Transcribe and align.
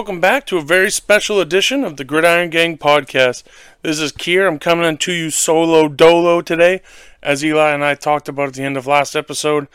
Welcome 0.00 0.18
back 0.18 0.46
to 0.46 0.56
a 0.56 0.62
very 0.62 0.90
special 0.90 1.40
edition 1.40 1.84
of 1.84 1.98
the 1.98 2.04
Gridiron 2.04 2.48
Gang 2.48 2.78
podcast. 2.78 3.42
This 3.82 4.00
is 4.00 4.12
Kier. 4.12 4.48
I'm 4.48 4.58
coming 4.58 4.86
in 4.86 4.96
to 4.96 5.12
you 5.12 5.28
solo 5.28 5.88
dolo 5.88 6.40
today. 6.40 6.80
As 7.22 7.44
Eli 7.44 7.72
and 7.72 7.84
I 7.84 7.96
talked 7.96 8.26
about 8.26 8.48
at 8.48 8.54
the 8.54 8.62
end 8.62 8.78
of 8.78 8.86
last 8.86 9.14
episode, 9.14 9.68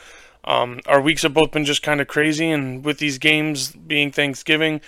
um, 0.44 0.80
our 0.88 1.00
weeks 1.00 1.22
have 1.22 1.36
both 1.36 1.52
been 1.52 1.64
just 1.64 1.84
kind 1.84 2.02
of 2.02 2.08
crazy, 2.08 2.50
and 2.50 2.84
with 2.84 2.98
these 2.98 3.20
games 3.20 3.74
being 3.74 4.12
Thanksgiving 4.12 4.82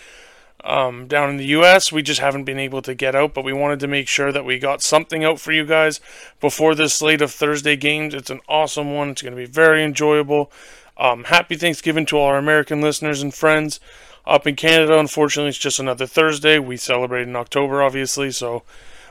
um, 0.63 1.05
down 1.05 1.29
in 1.29 1.37
the 1.37 1.45
U.S., 1.45 1.91
we 1.91 2.01
just 2.01 2.19
haven't 2.19 2.45
been 2.45 2.57
able 2.57 2.81
to 2.81 2.95
get 2.95 3.13
out. 3.13 3.35
But 3.35 3.45
we 3.45 3.53
wanted 3.53 3.79
to 3.81 3.87
make 3.87 4.07
sure 4.07 4.31
that 4.31 4.43
we 4.43 4.57
got 4.57 4.81
something 4.81 5.23
out 5.23 5.39
for 5.39 5.51
you 5.51 5.67
guys 5.67 5.99
before 6.39 6.73
this 6.73 6.95
slate 6.95 7.21
of 7.21 7.31
Thursday 7.31 7.75
games. 7.75 8.15
It's 8.15 8.31
an 8.31 8.41
awesome 8.49 8.95
one. 8.95 9.09
It's 9.09 9.21
going 9.21 9.35
to 9.35 9.37
be 9.37 9.45
very 9.45 9.83
enjoyable. 9.83 10.51
Um, 10.97 11.25
happy 11.25 11.55
Thanksgiving 11.55 12.07
to 12.07 12.17
all 12.17 12.25
our 12.25 12.39
American 12.39 12.81
listeners 12.81 13.21
and 13.21 13.31
friends. 13.31 13.79
Up 14.27 14.45
in 14.45 14.55
Canada, 14.55 14.99
unfortunately, 14.99 15.49
it's 15.49 15.57
just 15.57 15.79
another 15.79 16.05
Thursday. 16.05 16.59
We 16.59 16.75
celebrate 16.75 17.27
in 17.27 17.35
October, 17.35 17.81
obviously, 17.81 18.31
so. 18.31 18.63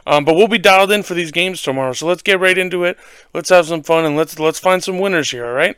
Um, 0.06 0.24
but 0.24 0.34
we'll 0.34 0.46
be 0.46 0.58
dialed 0.58 0.92
in 0.92 1.02
for 1.02 1.14
these 1.14 1.32
games 1.32 1.62
tomorrow. 1.62 1.92
So 1.92 2.06
let's 2.06 2.22
get 2.22 2.38
right 2.38 2.56
into 2.56 2.84
it. 2.84 2.96
Let's 3.34 3.48
have 3.48 3.66
some 3.66 3.82
fun 3.82 4.04
and 4.04 4.16
let's 4.16 4.38
let's 4.38 4.60
find 4.60 4.84
some 4.84 5.00
winners 5.00 5.30
here. 5.30 5.46
All 5.46 5.52
right. 5.52 5.76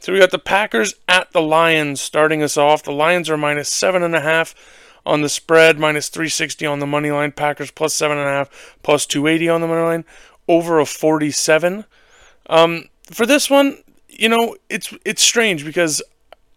So 0.00 0.12
we 0.12 0.20
got 0.20 0.30
the 0.30 0.38
Packers 0.38 0.94
at 1.08 1.32
the 1.32 1.42
Lions 1.42 2.00
starting 2.00 2.42
us 2.42 2.56
off. 2.56 2.82
The 2.82 2.92
Lions 2.92 3.28
are 3.28 3.36
minus 3.36 3.68
seven 3.68 4.02
and 4.02 4.14
a 4.14 4.20
half 4.20 4.54
on 5.04 5.22
the 5.22 5.28
spread, 5.28 5.78
minus 5.78 6.08
360 6.08 6.64
on 6.66 6.78
the 6.78 6.86
money 6.86 7.10
line. 7.10 7.32
Packers 7.32 7.70
plus 7.70 7.94
seven 7.94 8.16
and 8.16 8.28
a 8.28 8.32
half, 8.32 8.76
plus 8.82 9.06
280 9.06 9.48
on 9.48 9.60
the 9.60 9.66
money 9.66 9.82
line. 9.82 10.04
Over 10.46 10.78
a 10.78 10.86
47. 10.86 11.84
Um, 12.48 12.84
for 13.10 13.26
this 13.26 13.50
one, 13.50 13.82
you 14.08 14.28
know, 14.28 14.56
it's 14.70 14.94
it's 15.04 15.22
strange 15.22 15.64
because 15.64 16.00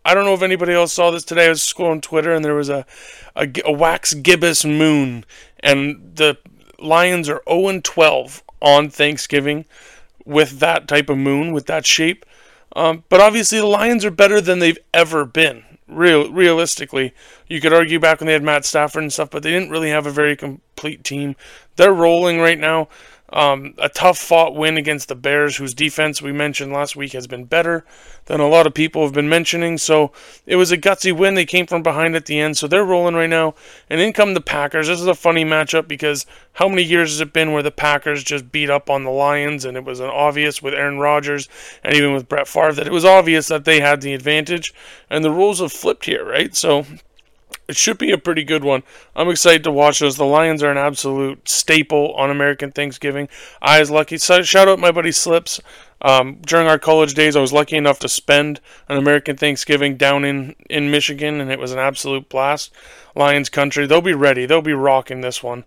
I 0.03 0.13
don't 0.13 0.25
know 0.25 0.33
if 0.33 0.41
anybody 0.41 0.73
else 0.73 0.93
saw 0.93 1.11
this 1.11 1.23
today. 1.23 1.45
I 1.45 1.49
was 1.49 1.61
scrolling 1.61 2.01
Twitter 2.01 2.33
and 2.33 2.43
there 2.43 2.55
was 2.55 2.69
a, 2.69 2.85
a, 3.35 3.47
a 3.65 3.71
wax 3.71 4.13
gibbous 4.13 4.65
moon, 4.65 5.25
and 5.59 6.15
the 6.15 6.37
Lions 6.79 7.29
are 7.29 7.41
0 7.47 7.81
12 7.81 8.43
on 8.61 8.89
Thanksgiving 8.89 9.65
with 10.25 10.59
that 10.59 10.87
type 10.87 11.09
of 11.09 11.17
moon, 11.17 11.53
with 11.53 11.67
that 11.67 11.85
shape. 11.85 12.25
Um, 12.75 13.03
but 13.09 13.19
obviously, 13.19 13.59
the 13.59 13.65
Lions 13.65 14.05
are 14.05 14.11
better 14.11 14.41
than 14.41 14.59
they've 14.59 14.77
ever 14.93 15.25
been. 15.25 15.63
Real, 15.87 16.31
realistically, 16.31 17.13
you 17.47 17.59
could 17.59 17.73
argue 17.73 17.99
back 17.99 18.19
when 18.19 18.27
they 18.27 18.33
had 18.33 18.43
Matt 18.43 18.63
Stafford 18.63 19.03
and 19.03 19.11
stuff, 19.11 19.29
but 19.29 19.43
they 19.43 19.51
didn't 19.51 19.71
really 19.71 19.89
have 19.89 20.05
a 20.05 20.11
very 20.11 20.37
complete 20.37 21.03
team. 21.03 21.35
They're 21.75 21.93
rolling 21.93 22.39
right 22.39 22.57
now. 22.57 22.87
Um, 23.33 23.75
a 23.77 23.87
tough 23.87 24.17
fought 24.17 24.55
win 24.55 24.75
against 24.77 25.07
the 25.07 25.15
Bears, 25.15 25.55
whose 25.57 25.73
defense 25.73 26.21
we 26.21 26.31
mentioned 26.31 26.73
last 26.73 26.95
week 26.95 27.13
has 27.13 27.27
been 27.27 27.45
better 27.45 27.85
than 28.25 28.39
a 28.39 28.47
lot 28.47 28.67
of 28.67 28.73
people 28.73 29.03
have 29.03 29.13
been 29.13 29.29
mentioning. 29.29 29.77
So 29.77 30.11
it 30.45 30.57
was 30.57 30.71
a 30.71 30.77
gutsy 30.77 31.15
win. 31.15 31.35
They 31.35 31.45
came 31.45 31.65
from 31.65 31.81
behind 31.81 32.15
at 32.15 32.25
the 32.25 32.39
end, 32.39 32.57
so 32.57 32.67
they're 32.67 32.83
rolling 32.83 33.15
right 33.15 33.29
now. 33.29 33.55
And 33.89 34.01
in 34.01 34.13
come 34.13 34.33
the 34.33 34.41
Packers. 34.41 34.87
This 34.87 34.99
is 34.99 35.07
a 35.07 35.15
funny 35.15 35.45
matchup 35.45 35.87
because 35.87 36.25
how 36.53 36.67
many 36.67 36.83
years 36.83 37.11
has 37.11 37.21
it 37.21 37.33
been 37.33 37.53
where 37.53 37.63
the 37.63 37.71
Packers 37.71 38.23
just 38.23 38.51
beat 38.51 38.69
up 38.69 38.89
on 38.89 39.03
the 39.03 39.11
Lions, 39.11 39.63
and 39.63 39.77
it 39.77 39.85
was 39.85 39.99
an 39.99 40.09
obvious 40.09 40.61
with 40.61 40.73
Aaron 40.73 40.99
Rodgers 40.99 41.47
and 41.83 41.95
even 41.95 42.13
with 42.13 42.27
Brett 42.27 42.47
Favre 42.47 42.73
that 42.73 42.87
it 42.87 42.93
was 42.93 43.05
obvious 43.05 43.47
that 43.47 43.65
they 43.65 43.79
had 43.79 44.01
the 44.01 44.13
advantage, 44.13 44.73
and 45.09 45.23
the 45.23 45.31
rules 45.31 45.59
have 45.59 45.71
flipped 45.71 46.05
here, 46.05 46.25
right? 46.25 46.55
So 46.55 46.85
it 47.71 47.77
should 47.77 47.97
be 47.97 48.11
a 48.11 48.17
pretty 48.17 48.43
good 48.43 48.65
one. 48.65 48.83
I'm 49.15 49.29
excited 49.29 49.63
to 49.63 49.71
watch 49.71 49.99
those. 49.99 50.17
The 50.17 50.25
Lions 50.25 50.61
are 50.61 50.69
an 50.69 50.77
absolute 50.77 51.47
staple 51.47 52.13
on 52.15 52.29
American 52.29 52.69
Thanksgiving. 52.69 53.29
I 53.61 53.79
was 53.79 53.89
lucky. 53.89 54.17
So 54.17 54.41
shout 54.41 54.67
out 54.67 54.77
my 54.77 54.91
buddy 54.91 55.13
Slips. 55.13 55.61
Um, 56.01 56.39
during 56.45 56.67
our 56.67 56.77
college 56.77 57.13
days, 57.13 57.37
I 57.37 57.39
was 57.39 57.53
lucky 57.53 57.77
enough 57.77 57.99
to 57.99 58.09
spend 58.09 58.59
an 58.89 58.97
American 58.97 59.37
Thanksgiving 59.37 59.95
down 59.95 60.25
in, 60.25 60.53
in 60.69 60.91
Michigan, 60.91 61.39
and 61.39 61.49
it 61.49 61.59
was 61.59 61.71
an 61.71 61.79
absolute 61.79 62.27
blast. 62.27 62.73
Lions 63.15 63.47
country. 63.47 63.85
They'll 63.85 64.01
be 64.01 64.13
ready. 64.13 64.45
They'll 64.45 64.61
be 64.61 64.73
rocking 64.73 65.21
this 65.21 65.41
one. 65.41 65.63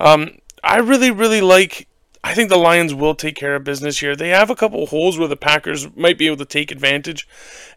Um, 0.00 0.38
I 0.64 0.78
really, 0.78 1.10
really 1.10 1.42
like. 1.42 1.86
I 2.24 2.32
think 2.32 2.48
the 2.48 2.56
Lions 2.56 2.94
will 2.94 3.14
take 3.14 3.36
care 3.36 3.56
of 3.56 3.64
business 3.64 3.98
here. 3.98 4.16
They 4.16 4.30
have 4.30 4.48
a 4.48 4.56
couple 4.56 4.86
holes 4.86 5.18
where 5.18 5.28
the 5.28 5.36
Packers 5.36 5.94
might 5.94 6.16
be 6.16 6.28
able 6.28 6.38
to 6.38 6.46
take 6.46 6.70
advantage 6.70 7.28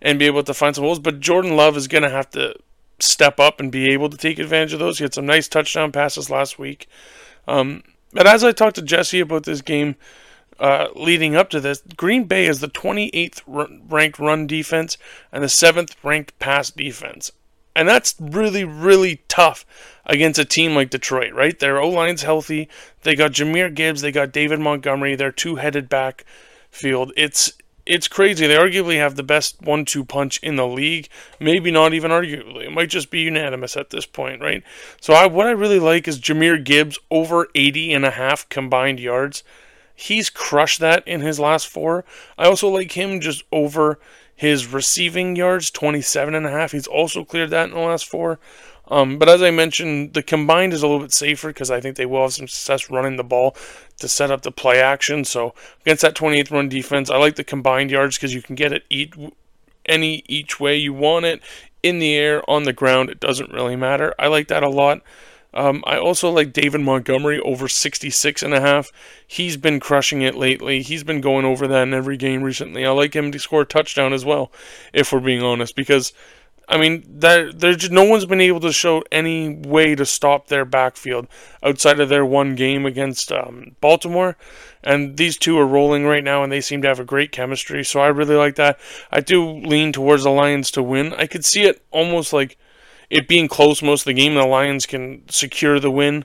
and 0.02 0.18
be 0.18 0.28
able 0.28 0.44
to 0.44 0.54
find 0.54 0.74
some 0.74 0.86
holes, 0.86 1.00
but 1.00 1.20
Jordan 1.20 1.58
Love 1.58 1.76
is 1.76 1.90
going 1.90 2.04
to 2.04 2.10
have 2.10 2.30
to 2.32 2.56
step 3.02 3.40
up 3.40 3.60
and 3.60 3.72
be 3.72 3.92
able 3.92 4.10
to 4.10 4.18
take 4.18 4.40
advantage 4.40 4.74
of 4.74 4.80
those. 4.80 4.98
He 4.98 5.04
had 5.04 5.14
some 5.14 5.26
nice 5.26 5.48
touchdown 5.48 5.92
passes 5.92 6.30
last 6.30 6.60
week. 6.60 6.88
Um, 7.48 7.84
but 8.12 8.28
as 8.28 8.44
I 8.44 8.52
talked 8.52 8.76
to 8.76 8.82
Jesse 8.82 9.20
about 9.20 9.44
this 9.44 9.62
game 9.62 9.96
uh, 10.60 10.88
leading 10.96 11.36
up 11.36 11.50
to 11.52 11.60
this, 11.60 11.82
Green 11.96 12.26
Bay 12.26 12.46
is 12.46 12.60
the 12.60 12.68
28th 12.68 13.42
ranked 13.90 14.20
run 14.20 14.48
defense 14.48 14.98
and 15.32 15.44
the 15.44 15.48
7th 15.48 15.96
ranked 16.04 16.38
pass 16.40 16.72
defense. 16.72 17.32
And 17.76 17.88
that's 17.88 18.16
really, 18.20 18.66
really 18.66 19.22
tough 19.28 19.66
against 20.06 20.40
a 20.40 20.46
team 20.46 20.76
like 20.76 20.90
Detroit, 20.90 21.34
right? 21.34 21.58
Their 21.58 21.80
O 21.80 21.90
line's 21.90 22.24
healthy. 22.24 22.68
They 23.04 23.16
got 23.16 23.32
Jahmyr 23.32 23.74
Gibbs. 23.74 24.02
They 24.02 24.12
got 24.12 24.34
David 24.34 24.60
Montgomery. 24.60 25.16
They're 25.16 25.32
two 25.32 25.56
headed 25.56 25.88
back 25.88 26.26
field. 26.72 27.14
It's 27.16 27.54
it's 27.90 28.08
crazy. 28.08 28.46
They 28.46 28.56
arguably 28.56 28.98
have 28.98 29.16
the 29.16 29.24
best 29.24 29.62
one 29.64 29.84
two 29.84 30.06
punch 30.06 30.40
in 30.44 30.56
the 30.58 30.68
league. 30.68 31.10
Maybe 31.40 31.72
not 31.72 31.94
even 31.94 32.12
arguably. 32.12 32.66
It 32.66 32.72
might 32.72 32.90
just 32.90 33.10
be 33.10 33.22
unanimous 33.22 33.76
at 33.76 33.90
this 33.90 34.06
point, 34.06 34.42
right? 34.42 34.64
So 35.02 35.14
I, 35.14 35.26
what 35.26 35.48
I 35.48 35.52
really 35.52 35.80
like 35.80 36.08
is 36.08 36.20
Jahmyr 36.20 36.64
Gibbs 36.64 37.00
over 37.10 37.48
80 37.56 37.94
and 37.94 38.06
a 38.06 38.12
half 38.12 38.48
combined 38.48 39.00
yards. 39.00 39.44
He's 39.96 40.30
crushed 40.30 40.80
that 40.80 41.06
in 41.08 41.22
his 41.22 41.40
last 41.40 41.68
four. 41.68 42.06
I 42.38 42.46
also 42.46 42.70
like 42.70 42.92
him 42.92 43.20
just 43.20 43.44
over 43.52 44.00
his 44.36 44.68
receiving 44.68 45.36
yards, 45.36 45.72
27 45.72 46.36
and 46.36 46.46
a 46.46 46.52
half. 46.52 46.72
He's 46.72 46.88
also 46.88 47.26
cleared 47.26 47.50
that 47.50 47.70
in 47.70 47.74
the 47.74 47.82
last 47.82 48.06
four. 48.06 48.40
Um, 48.90 49.20
but 49.20 49.30
as 49.30 49.42
I 49.42 49.52
mentioned, 49.52 50.14
the 50.14 50.24
combined 50.24 50.74
is 50.74 50.82
a 50.82 50.88
little 50.88 51.02
bit 51.02 51.14
safer 51.14 51.50
because 51.50 51.70
I 51.70 51.80
think 51.80 51.96
they 51.96 52.06
will 52.06 52.24
have 52.24 52.34
some 52.34 52.48
success 52.48 52.90
running 52.90 53.18
the 53.18 53.24
ball 53.24 53.56
to 54.00 54.08
set 54.08 54.32
up 54.32 54.42
the 54.42 54.52
play 54.52 54.82
action. 54.82 55.24
So 55.26 55.54
against 55.82 56.02
that 56.02 56.16
28th 56.16 56.52
run 56.52 56.70
defense, 56.70 57.10
I 57.10 57.18
like 57.18 57.36
the 57.36 57.44
combined 57.44 57.92
yards 57.92 58.18
because 58.18 58.34
you 58.34 58.42
can 58.42 58.56
get 58.56 58.74
it 58.74 58.84
each, 58.90 59.14
any 59.86 60.24
each 60.28 60.60
way 60.60 60.76
you 60.78 60.94
want 60.94 61.26
it 61.26 61.42
in 61.84 62.00
the 62.00 62.16
air, 62.16 62.48
on 62.50 62.64
the 62.64 62.74
ground. 62.74 63.10
It 63.10 63.20
doesn't 63.20 63.54
really 63.54 63.76
matter. 63.76 64.14
I 64.18 64.28
like 64.28 64.48
that 64.48 64.64
a 64.64 64.70
lot. 64.70 65.02
Um, 65.52 65.84
I 65.88 65.98
also 65.98 66.30
like 66.30 66.54
David 66.54 66.82
Montgomery 66.82 67.40
over 67.40 67.68
66 67.68 68.44
and 68.44 68.54
a 68.54 68.62
half. 68.62 68.92
He's 69.26 69.58
been 69.58 69.80
crushing 69.80 70.22
it 70.22 70.36
lately. 70.36 70.84
He's 70.84 71.04
been 71.04 71.22
going 71.22 71.46
over 71.46 71.68
that 71.68 71.84
in 71.84 71.94
every 71.94 72.18
game 72.18 72.44
recently. 72.44 72.86
I 72.86 72.92
like 72.92 73.16
him 73.16 73.32
to 73.32 73.40
score 73.40 73.62
a 73.62 73.66
touchdown 73.66 74.14
as 74.14 74.24
well, 74.24 74.52
if 74.94 75.12
we're 75.12 75.20
being 75.20 75.42
honest, 75.42 75.76
because 75.76 76.14
I 76.70 76.78
mean, 76.78 77.04
there, 77.08 77.52
there's 77.52 77.90
no 77.90 78.04
one's 78.04 78.26
been 78.26 78.40
able 78.40 78.60
to 78.60 78.72
show 78.72 79.04
any 79.12 79.50
way 79.50 79.96
to 79.96 80.06
stop 80.06 80.48
their 80.48 80.66
backfield 80.66 81.28
outside 81.64 82.00
of 82.00 82.10
their 82.10 82.24
one 82.24 82.54
game 82.54 82.86
against 82.86 83.32
um, 83.32 83.76
Baltimore. 83.82 84.38
And 84.84 85.18
these 85.18 85.36
two 85.36 85.58
are 85.58 85.66
rolling 85.66 86.06
right 86.06 86.24
now, 86.24 86.44
and 86.44 86.52
they 86.52 86.62
seem 86.62 86.84
to 86.84 86.88
have 86.88 87.00
a 87.00 87.06
great 87.06 87.32
chemistry. 87.32 87.84
So 87.84 88.02
I 88.02 88.08
really 88.08 88.36
like 88.36 88.56
that. 88.56 88.80
I 89.12 89.20
do 89.20 89.44
lean 89.50 89.92
towards 89.92 90.24
the 90.24 90.30
Lions 90.30 90.70
to 90.72 90.84
win. 90.84 91.14
I 91.16 91.26
could 91.26 91.44
see 91.44 91.64
it 91.64 91.84
almost 91.90 92.34
like 92.34 92.56
it 93.10 93.28
being 93.28 93.48
close 93.48 93.82
most 93.82 94.02
of 94.02 94.06
the 94.06 94.14
game. 94.14 94.36
The 94.36 94.46
Lions 94.46 94.86
can 94.86 95.28
secure 95.28 95.80
the 95.80 95.92
win 95.92 96.24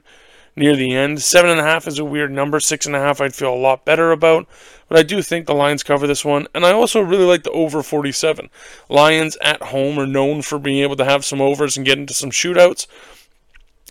near 0.57 0.77
the 0.77 0.95
end. 0.95 1.23
Seven 1.23 1.51
and 1.51 1.61
a 1.61 1.65
half 1.65 1.87
is 1.87 1.99
a 1.99 2.05
weird 2.05 2.31
number. 2.31 2.61
Six 2.61 2.87
and 2.87 2.95
a 2.95 3.01
half, 3.01 3.21
I'd 3.21 3.35
feel 3.35 3.53
a 3.53 3.57
lot 3.57 3.85
better 3.85 4.13
about. 4.13 4.47
But 4.89 4.99
I 4.99 5.03
do 5.03 5.23
think 5.23 5.47
the 5.47 5.55
Lions 5.55 5.83
cover 5.83 6.07
this 6.07 6.25
one. 6.25 6.47
And 6.55 6.65
I 6.65 6.73
also 6.73 7.01
really 7.01 7.25
like 7.25 7.43
the 7.43 7.51
over 7.51 7.83
47. 7.83 8.51
Lions 8.89 9.37
at 9.41 9.63
home 9.63 9.99
are 9.99 10.07
known 10.07 10.43
for 10.43 10.59
being 10.59 10.83
able 10.83 10.97
to 10.97 11.05
have 11.05 11.25
some 11.25 11.41
overs 11.41 11.77
and 11.77 11.87
get 11.87 11.99
into 11.99 12.15
some 12.15 12.31
shootouts. 12.31 12.87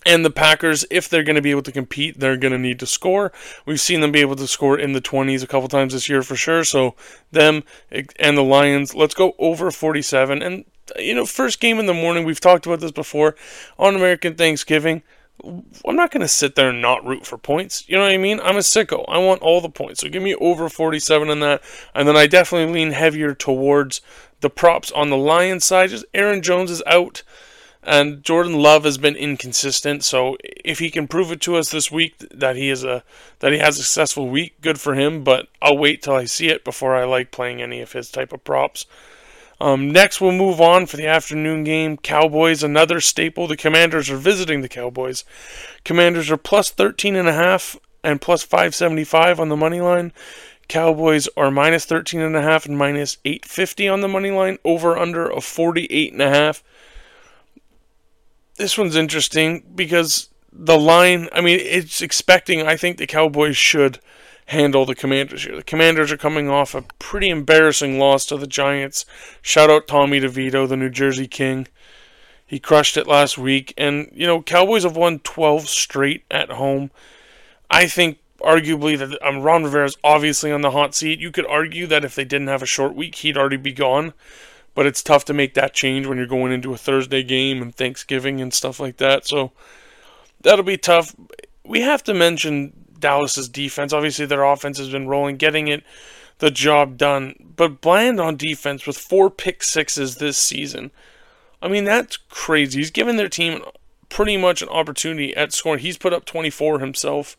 And 0.06 0.26
the 0.26 0.30
Packers, 0.30 0.86
if 0.92 1.08
they're 1.08 1.24
going 1.24 1.38
to 1.38 1.42
be 1.42 1.52
able 1.52 1.62
to 1.64 1.72
compete, 1.72 2.20
they're 2.20 2.38
going 2.38 2.52
to 2.52 2.58
need 2.58 2.80
to 2.80 2.86
score. 2.86 3.32
We've 3.66 3.80
seen 3.80 4.02
them 4.02 4.12
be 4.12 4.20
able 4.20 4.36
to 4.36 4.48
score 4.48 4.78
in 4.78 4.92
the 4.92 5.02
20s 5.02 5.44
a 5.44 5.48
couple 5.48 5.70
times 5.70 5.94
this 5.94 6.10
year 6.10 6.22
for 6.22 6.36
sure. 6.36 6.64
So, 6.66 6.96
them 7.32 7.64
and 8.20 8.38
the 8.38 8.44
Lions, 8.44 8.94
let's 8.94 9.16
go 9.16 9.34
over 9.40 9.72
47. 9.72 10.42
And, 10.42 10.66
you 10.98 11.16
know, 11.16 11.26
first 11.26 11.62
game 11.62 11.80
in 11.80 11.86
the 11.86 11.94
morning, 11.94 12.26
we've 12.26 12.42
talked 12.42 12.66
about 12.66 12.82
this 12.82 12.92
before 12.92 13.36
on 13.80 13.96
American 13.96 14.36
Thanksgiving. 14.36 15.04
I'm 15.44 15.96
not 15.96 16.12
going 16.12 16.22
to 16.22 16.28
sit 16.28 16.56
there 16.56 16.70
and 16.70 16.82
not 16.82 17.06
root 17.06 17.26
for 17.26 17.38
points. 17.38 17.88
You 17.88 17.98
know 17.98 18.04
what 18.04 18.14
I 18.14 18.18
mean? 18.18 18.40
I'm 18.40 18.56
a 18.56 18.60
sicko. 18.60 19.04
I 19.08 19.18
want 19.18 19.42
all 19.42 19.62
the 19.62 19.70
points. 19.70 20.02
So 20.02 20.10
give 20.10 20.24
me 20.24 20.36
over 20.36 20.70
47 20.70 21.30
in 21.30 21.40
that. 21.42 21.62
And 21.94 22.08
then 22.08 22.16
I 22.16 22.28
definitely 22.28 22.74
lean 22.74 22.92
heavier 22.92 23.34
towards 23.34 24.02
the 24.42 24.50
props 24.50 24.92
on 24.92 25.10
the 25.10 25.18
Lions 25.18 25.66
side. 25.66 25.90
Just 25.90 26.06
Aaron 26.14 26.42
Jones 26.42 26.72
is 26.72 26.84
out. 26.86 27.24
And 27.86 28.24
Jordan 28.24 28.54
Love 28.54 28.86
has 28.86 28.98
been 28.98 29.18
inconsistent, 29.18 30.06
so 30.06 30.38
if 30.64 30.80
he 30.80 30.90
can 30.90 31.06
prove 31.06 31.34
it 31.34 31.42
to 31.42 31.58
us 31.58 31.70
this 31.70 31.92
week 31.92 32.18
that 32.32 32.56
he 32.56 32.70
is 32.70 32.86
a 32.86 33.04
that 33.40 33.52
he 33.52 33.58
has 33.58 33.78
a 33.78 33.84
successful 33.84 34.30
week, 34.30 34.62
good 34.62 34.80
for 34.80 34.94
him. 34.96 35.22
But 35.26 35.50
I'll 35.62 35.78
wait 35.78 36.02
till 36.02 36.16
I 36.16 36.24
see 36.24 36.48
it 36.48 36.64
before 36.64 36.96
I 36.96 37.04
like 37.04 37.30
playing 37.30 37.62
any 37.62 37.82
of 37.82 37.92
his 37.92 38.10
type 38.10 38.32
of 38.32 38.46
props. 38.46 38.86
Um, 39.64 39.92
next, 39.92 40.20
we'll 40.20 40.34
move 40.34 40.60
on 40.60 40.88
for 40.88 40.98
the 40.98 41.08
afternoon 41.08 41.64
game. 41.64 41.96
Cowboys, 41.96 42.64
another 42.64 43.00
staple. 43.00 43.48
The 43.48 43.56
Commanders 43.56 44.10
are 44.10 44.18
visiting 44.18 44.60
the 44.60 44.68
Cowboys. 44.68 45.24
Commanders 45.86 46.30
are 46.30 46.36
plus 46.36 46.70
13 46.70 47.16
and 47.16 47.30
a 47.30 47.34
half 47.34 47.78
and 48.04 48.20
plus 48.20 48.44
575 48.44 49.40
on 49.40 49.48
the 49.48 49.56
money 49.56 49.80
line. 49.80 50.12
Cowboys 50.68 51.30
are 51.38 51.50
minus 51.50 51.86
13 51.86 52.20
and 52.20 52.36
a 52.36 52.42
half 52.42 52.66
and 52.66 52.78
minus 52.78 53.20
850 53.24 53.88
on 53.88 54.02
the 54.02 54.10
money 54.10 54.32
line. 54.32 54.58
Over 54.66 54.98
under 54.98 55.32
of 55.32 55.46
48 55.46 56.12
and 56.12 56.22
a 56.22 56.30
half. 56.30 56.62
this 58.58 58.78
one's 58.78 58.98
interesting 58.98 59.64
because 59.74 60.28
the 60.52 60.78
line, 60.78 61.30
I 61.32 61.40
mean, 61.40 61.62
it's 61.62 62.02
expecting, 62.02 62.68
I 62.68 62.76
think 62.76 62.98
the 62.98 63.08
Cowboys 63.08 63.56
should 63.56 64.00
handle 64.48 64.86
the 64.86 64.96
Commanders 64.96 65.46
here. 65.46 65.56
The 65.56 65.64
Commanders 65.64 66.12
are 66.12 66.18
coming 66.18 66.50
off 66.50 66.76
a 66.76 66.84
pretty 67.00 67.30
embarrassing 67.30 68.00
loss 68.00 68.26
to 68.28 68.38
the 68.38 68.48
Giants. 68.48 69.06
Shout 69.42 69.70
out 69.70 69.88
Tommy 69.88 70.20
DeVito, 70.20 70.68
the 70.68 70.78
New 70.78 70.90
Jersey 70.90 71.28
King. 71.28 71.68
He 72.46 72.60
crushed 72.60 72.98
it 72.98 73.08
last 73.08 73.38
week. 73.38 73.74
And, 73.78 74.10
you 74.14 74.28
know, 74.28 74.42
Cowboys 74.42 74.84
have 74.84 74.98
won 74.98 75.20
12 75.20 75.68
straight 75.68 76.24
at 76.30 76.52
home. 76.52 76.92
I 77.72 77.88
think 77.88 78.20
arguably 78.42 78.98
that 78.98 79.18
um, 79.26 79.42
Ron 79.42 79.64
is 79.64 79.98
obviously 80.04 80.52
on 80.52 80.62
the 80.62 80.72
hot 80.72 80.94
seat. 80.94 81.20
You 81.20 81.32
could 81.32 81.48
argue 81.48 81.88
that 81.88 82.06
if 82.06 82.14
they 82.14 82.26
didn't 82.26 82.50
have 82.50 82.62
a 82.62 82.68
short 82.68 82.94
week, 82.94 83.16
he'd 83.16 83.38
already 83.38 83.58
be 83.58 83.72
gone. 83.72 84.14
But 84.76 84.86
it's 84.86 85.04
tough 85.04 85.24
to 85.26 85.34
make 85.34 85.54
that 85.54 85.74
change 85.74 86.08
when 86.08 86.18
you're 86.18 86.28
going 86.28 86.52
into 86.52 86.74
a 86.74 86.78
Thursday 86.78 87.24
game 87.24 87.62
and 87.62 87.74
Thanksgiving 87.74 88.42
and 88.42 88.54
stuff 88.54 88.80
like 88.80 88.98
that. 88.98 89.28
So 89.28 89.52
that'll 90.42 90.66
be 90.66 90.78
tough. 90.78 91.16
We 91.64 91.82
have 91.82 92.04
to 92.04 92.14
mention 92.14 92.83
Dallas's 93.04 93.50
defense. 93.50 93.94
Obviously, 93.94 94.26
their 94.26 94.44
offense 94.44 94.78
has 94.80 94.90
been 94.90 95.08
rolling, 95.08 95.38
getting 95.38 95.68
it 95.68 95.84
the 96.40 96.50
job 96.52 96.98
done. 96.98 97.36
But 97.56 97.82
Bland 97.82 98.20
on 98.20 98.36
defense 98.36 98.88
with 98.88 98.98
four 98.98 99.30
pick 99.30 99.64
sixes 99.64 100.16
this 100.16 100.38
season. 100.38 100.92
I 101.62 101.68
mean, 101.68 101.84
that's 101.84 102.18
crazy. 102.18 102.80
He's 102.80 102.92
given 102.92 103.18
their 103.18 103.30
team 103.30 103.62
pretty 104.10 104.38
much 104.38 104.62
an 104.62 104.70
opportunity 104.70 105.36
at 105.36 105.54
scoring. 105.54 105.80
He's 105.80 105.98
put 105.98 106.14
up 106.14 106.26
24 106.26 106.80
himself. 106.80 107.38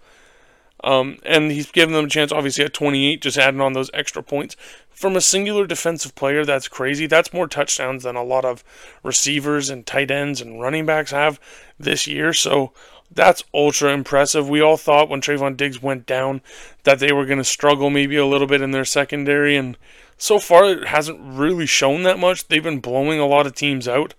Um, 0.82 1.18
and 1.24 1.50
he's 1.50 1.70
given 1.70 1.94
them 1.94 2.06
a 2.06 2.08
chance, 2.08 2.30
obviously, 2.30 2.64
at 2.64 2.74
28, 2.74 3.22
just 3.22 3.38
adding 3.38 3.60
on 3.60 3.72
those 3.72 3.90
extra 3.94 4.22
points. 4.22 4.56
From 4.90 5.16
a 5.16 5.20
singular 5.20 5.66
defensive 5.66 6.14
player, 6.14 6.44
that's 6.44 6.68
crazy. 6.68 7.06
That's 7.06 7.32
more 7.32 7.48
touchdowns 7.48 8.02
than 8.02 8.16
a 8.16 8.22
lot 8.24 8.44
of 8.44 8.62
receivers 9.02 9.70
and 9.70 9.86
tight 9.86 10.10
ends 10.10 10.40
and 10.40 10.60
running 10.60 10.84
backs 10.86 11.10
have 11.10 11.40
this 11.78 12.06
year. 12.06 12.32
So 12.32 12.72
that's 13.14 13.44
ultra 13.52 13.92
impressive. 13.92 14.48
We 14.48 14.60
all 14.60 14.76
thought 14.76 15.08
when 15.08 15.20
Trevon 15.20 15.56
Diggs 15.56 15.82
went 15.82 16.06
down 16.06 16.40
that 16.82 16.98
they 16.98 17.12
were 17.12 17.26
going 17.26 17.38
to 17.38 17.44
struggle 17.44 17.90
maybe 17.90 18.16
a 18.16 18.26
little 18.26 18.46
bit 18.46 18.60
in 18.60 18.72
their 18.72 18.84
secondary, 18.84 19.56
and 19.56 19.76
so 20.18 20.38
far 20.38 20.64
it 20.64 20.88
hasn't 20.88 21.20
really 21.22 21.66
shown 21.66 22.02
that 22.02 22.18
much. 22.18 22.48
They've 22.48 22.62
been 22.62 22.80
blowing 22.80 23.18
a 23.18 23.26
lot 23.26 23.46
of 23.46 23.54
teams 23.54 23.88
out. 23.88 24.14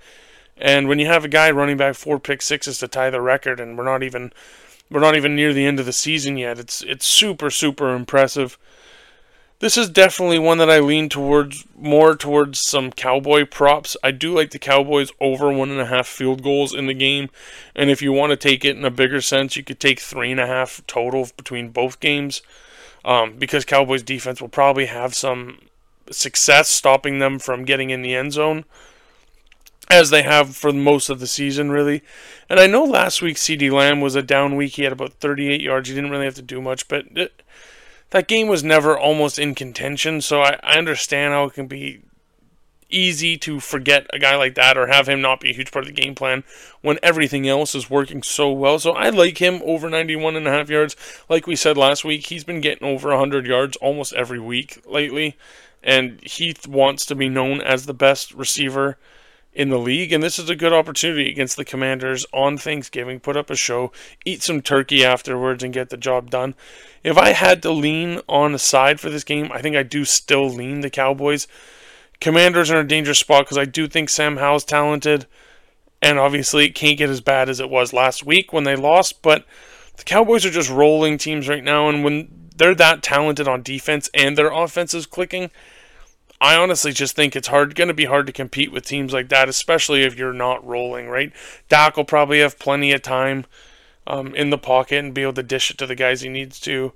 And 0.57 0.87
when 0.87 0.99
you 0.99 1.07
have 1.07 1.25
a 1.25 1.29
guy 1.29 1.51
running 1.51 1.77
back 1.77 1.95
four 1.95 2.19
pick 2.19 2.41
sixes 2.41 2.77
to 2.79 2.87
tie 2.87 3.09
the 3.09 3.21
record, 3.21 3.59
and 3.59 3.77
we're 3.77 3.83
not 3.83 4.03
even 4.03 4.31
we're 4.89 5.01
not 5.01 5.15
even 5.15 5.35
near 5.35 5.51
the 5.53 5.65
end 5.65 5.79
of 5.79 5.85
the 5.85 5.93
season 5.93 6.37
yet, 6.37 6.59
it's 6.59 6.81
it's 6.83 7.05
super 7.05 7.49
super 7.49 7.93
impressive. 7.93 8.57
This 9.59 9.77
is 9.77 9.89
definitely 9.89 10.37
one 10.37 10.57
that 10.57 10.69
I 10.69 10.79
lean 10.79 11.07
towards 11.07 11.65
more 11.77 12.15
towards 12.15 12.59
some 12.59 12.91
cowboy 12.91 13.45
props. 13.45 13.95
I 14.03 14.11
do 14.11 14.33
like 14.33 14.51
the 14.51 14.59
Cowboys 14.59 15.11
over 15.21 15.51
one 15.51 15.71
and 15.71 15.79
a 15.79 15.85
half 15.85 16.07
field 16.07 16.43
goals 16.43 16.73
in 16.73 16.87
the 16.87 16.93
game, 16.93 17.29
and 17.73 17.89
if 17.89 18.01
you 18.01 18.11
want 18.11 18.31
to 18.31 18.37
take 18.37 18.65
it 18.65 18.75
in 18.75 18.83
a 18.83 18.91
bigger 18.91 19.21
sense, 19.21 19.55
you 19.55 19.63
could 19.63 19.79
take 19.79 20.01
three 20.01 20.31
and 20.31 20.41
a 20.41 20.47
half 20.47 20.85
total 20.87 21.29
between 21.37 21.69
both 21.69 22.01
games, 22.01 22.41
um, 23.05 23.37
because 23.37 23.63
Cowboys 23.63 24.03
defense 24.03 24.41
will 24.41 24.49
probably 24.49 24.87
have 24.87 25.15
some 25.15 25.59
success 26.11 26.67
stopping 26.67 27.19
them 27.19 27.39
from 27.39 27.63
getting 27.63 27.91
in 27.91 28.01
the 28.01 28.13
end 28.13 28.33
zone, 28.33 28.65
as 29.89 30.09
they 30.09 30.23
have 30.23 30.53
for 30.53 30.73
most 30.73 31.09
of 31.09 31.21
the 31.21 31.27
season, 31.27 31.71
really. 31.71 32.03
And 32.49 32.59
I 32.59 32.67
know 32.67 32.83
last 32.83 33.21
week 33.21 33.37
CeeDee 33.37 33.71
Lamb 33.71 34.01
was 34.01 34.15
a 34.15 34.21
down 34.21 34.57
week; 34.57 34.73
he 34.73 34.83
had 34.83 34.91
about 34.91 35.13
38 35.13 35.61
yards. 35.61 35.87
He 35.87 35.95
didn't 35.95 36.11
really 36.11 36.25
have 36.25 36.35
to 36.35 36.41
do 36.41 36.61
much, 36.61 36.89
but. 36.89 37.05
It, 37.15 37.41
that 38.11 38.27
game 38.27 38.47
was 38.47 38.63
never 38.63 38.97
almost 38.97 39.39
in 39.39 39.55
contention, 39.55 40.21
so 40.21 40.41
I, 40.41 40.59
I 40.63 40.77
understand 40.77 41.33
how 41.33 41.45
it 41.45 41.53
can 41.53 41.67
be 41.67 42.01
easy 42.89 43.37
to 43.37 43.59
forget 43.59 44.05
a 44.13 44.19
guy 44.19 44.35
like 44.35 44.55
that 44.55 44.77
or 44.77 44.87
have 44.87 45.09
him 45.09 45.21
not 45.21 45.39
be 45.39 45.49
a 45.49 45.53
huge 45.53 45.71
part 45.71 45.85
of 45.85 45.93
the 45.93 46.01
game 46.01 46.15
plan 46.15 46.43
when 46.81 46.99
everything 47.01 47.47
else 47.47 47.73
is 47.73 47.89
working 47.89 48.21
so 48.21 48.51
well. 48.51 48.79
So 48.79 48.91
I 48.91 49.09
like 49.09 49.39
him 49.39 49.61
over 49.65 49.89
91 49.89 50.35
and 50.35 50.47
a 50.47 50.51
half 50.51 50.69
yards. 50.69 50.95
Like 51.27 51.47
we 51.47 51.55
said 51.55 51.77
last 51.77 52.05
week, 52.05 52.27
he's 52.27 52.43
been 52.43 52.61
getting 52.61 52.87
over 52.87 53.09
100 53.09 53.45
yards 53.47 53.75
almost 53.77 54.13
every 54.13 54.39
week 54.39 54.81
lately, 54.85 55.35
and 55.83 56.19
he 56.23 56.55
wants 56.67 57.05
to 57.07 57.15
be 57.15 57.27
known 57.27 57.61
as 57.61 57.85
the 57.85 57.93
best 57.93 58.33
receiver 58.33 58.97
in 59.55 59.69
the 59.69 59.79
league, 59.79 60.11
and 60.11 60.21
this 60.21 60.37
is 60.37 60.49
a 60.49 60.55
good 60.55 60.73
opportunity 60.73 61.29
against 61.29 61.55
the 61.55 61.63
Commanders 61.63 62.25
on 62.33 62.57
Thanksgiving. 62.57 63.21
Put 63.21 63.37
up 63.37 63.49
a 63.49 63.55
show, 63.55 63.91
eat 64.25 64.43
some 64.43 64.61
turkey 64.61 65.03
afterwards, 65.05 65.63
and 65.63 65.73
get 65.73 65.89
the 65.89 65.97
job 65.97 66.29
done. 66.29 66.55
If 67.03 67.17
I 67.17 67.29
had 67.29 67.61
to 67.63 67.71
lean 67.71 68.19
on 68.27 68.53
a 68.53 68.59
side 68.59 68.99
for 68.99 69.09
this 69.09 69.23
game, 69.23 69.49
I 69.53 69.61
think 69.61 69.77
I 69.77 69.83
do 69.83 70.03
still 70.03 70.49
lean 70.49 70.81
the 70.81 70.89
Cowboys. 70.89 71.47
Commanders 72.19 72.69
are 72.69 72.79
in 72.79 72.85
a 72.85 72.89
dangerous 72.89 73.19
spot 73.19 73.45
because 73.45 73.57
I 73.57 73.65
do 73.65 73.87
think 73.87 74.09
Sam 74.09 74.37
Howell's 74.37 74.65
talented, 74.65 75.25
and 76.01 76.19
obviously 76.19 76.65
it 76.65 76.75
can't 76.75 76.97
get 76.97 77.09
as 77.09 77.21
bad 77.21 77.47
as 77.47 77.61
it 77.61 77.69
was 77.69 77.93
last 77.93 78.25
week 78.25 78.51
when 78.51 78.65
they 78.65 78.75
lost. 78.75 79.21
But 79.21 79.45
the 79.95 80.03
Cowboys 80.03 80.45
are 80.45 80.51
just 80.51 80.69
rolling 80.69 81.17
teams 81.17 81.47
right 81.47 81.63
now, 81.63 81.87
and 81.87 82.03
when 82.03 82.49
they're 82.57 82.75
that 82.75 83.03
talented 83.03 83.47
on 83.47 83.63
defense 83.63 84.09
and 84.13 84.37
their 84.37 84.51
offense 84.51 84.93
is 84.93 85.05
clicking 85.05 85.49
I 86.45 86.57
honestly 86.57 86.91
just 86.91 87.15
think 87.15 87.35
it's 87.35 87.47
hard 87.47 87.73
going 87.73 87.87
to 87.87 87.93
be 87.95 88.05
hard 88.05 88.27
to 88.27 88.31
compete 88.31 88.71
with 88.71 88.85
teams 88.85 89.11
like 89.11 89.29
that, 89.29 89.49
especially 89.49 90.03
if 90.03 90.15
you're 90.15 90.31
not 90.31 90.63
rolling, 90.63 91.07
right? 91.09 91.33
Dak 91.69 91.97
will 91.97 92.05
probably 92.05 92.41
have 92.41 92.59
plenty 92.59 92.91
of 92.91 93.01
time 93.01 93.45
um, 94.05 94.35
in 94.35 94.51
the 94.51 94.57
pocket 94.59 95.03
and 95.03 95.11
be 95.11 95.23
able 95.23 95.33
to 95.33 95.41
dish 95.41 95.71
it 95.71 95.79
to 95.79 95.87
the 95.87 95.95
guys 95.95 96.21
he 96.21 96.29
needs 96.29 96.59
to. 96.59 96.93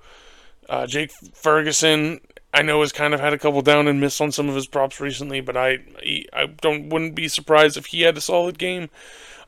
Uh, 0.70 0.86
Jake 0.86 1.12
Ferguson, 1.34 2.22
I 2.54 2.62
know 2.62 2.82
has 2.82 2.92
kind 2.92 3.12
of 3.12 3.22
had 3.22 3.34
a 3.34 3.40
couple 3.40 3.64
down 3.64 3.88
and 3.88 4.00
miss 4.00 4.22
on 4.22 4.32
some 4.32 4.50
of 4.50 4.56
his 4.56 4.68
props 4.68 5.00
recently, 5.00 5.42
but 5.42 5.58
I 5.58 5.80
I 6.32 6.46
don't 6.62 6.90
wouldn't 6.90 7.16
be 7.16 7.28
surprised 7.28 7.76
if 7.76 7.88
he 7.88 8.02
had 8.02 8.18
a 8.18 8.22
solid 8.22 8.60
game. 8.60 8.92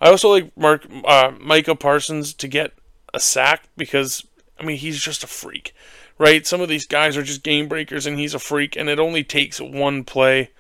I 0.01 0.09
also 0.09 0.31
like 0.31 0.57
Mark 0.57 0.87
uh, 1.05 1.33
Micah 1.39 1.75
Parsons 1.75 2.33
to 2.33 2.47
get 2.47 2.73
a 3.13 3.19
sack 3.19 3.69
because 3.77 4.25
I 4.59 4.63
mean 4.63 4.77
he's 4.77 4.99
just 4.99 5.23
a 5.23 5.27
freak 5.27 5.75
right? 6.21 6.45
Some 6.45 6.61
of 6.61 6.69
these 6.69 6.85
guys 6.85 7.17
are 7.17 7.23
just 7.23 7.41
game 7.41 7.67
breakers, 7.67 8.05
and 8.05 8.19
he's 8.19 8.35
a 8.35 8.39
freak, 8.39 8.75
and 8.75 8.87
it 8.87 8.99
only 8.99 9.23
takes 9.23 9.59
one 9.59 10.03
play, 10.03 10.51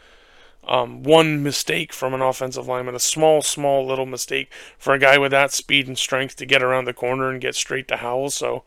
um, 0.67 1.03
one 1.03 1.43
mistake 1.43 1.93
from 1.93 2.15
an 2.15 2.21
offensive 2.21 2.67
lineman, 2.67 2.95
a 2.95 2.99
small, 2.99 3.43
small 3.43 3.85
little 3.85 4.07
mistake 4.07 4.51
for 4.79 4.95
a 4.95 4.99
guy 4.99 5.19
with 5.19 5.29
that 5.29 5.51
speed 5.51 5.87
and 5.87 5.99
strength 5.99 6.35
to 6.37 6.47
get 6.47 6.63
around 6.63 6.85
the 6.85 6.93
corner 6.93 7.29
and 7.29 7.39
get 7.39 7.53
straight 7.53 7.87
to 7.89 7.97
Howell. 7.97 8.31
So 8.31 8.63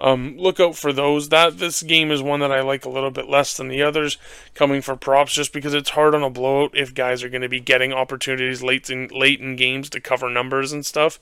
um, 0.00 0.36
look 0.36 0.58
out 0.58 0.74
for 0.74 0.92
those. 0.92 1.28
That 1.28 1.58
this 1.58 1.84
game 1.84 2.10
is 2.10 2.20
one 2.20 2.40
that 2.40 2.50
I 2.50 2.62
like 2.62 2.84
a 2.84 2.90
little 2.90 3.12
bit 3.12 3.28
less 3.28 3.56
than 3.56 3.68
the 3.68 3.84
others, 3.84 4.18
coming 4.54 4.82
for 4.82 4.96
props, 4.96 5.34
just 5.34 5.52
because 5.52 5.72
it's 5.72 5.90
hard 5.90 6.16
on 6.16 6.24
a 6.24 6.30
blowout 6.30 6.72
if 6.74 6.94
guys 6.94 7.22
are 7.22 7.28
going 7.28 7.42
to 7.42 7.48
be 7.48 7.60
getting 7.60 7.92
opportunities 7.92 8.60
late 8.60 8.90
in 8.90 9.06
late 9.06 9.38
in 9.38 9.54
games 9.54 9.88
to 9.90 10.00
cover 10.00 10.28
numbers 10.28 10.72
and 10.72 10.84
stuff. 10.84 11.20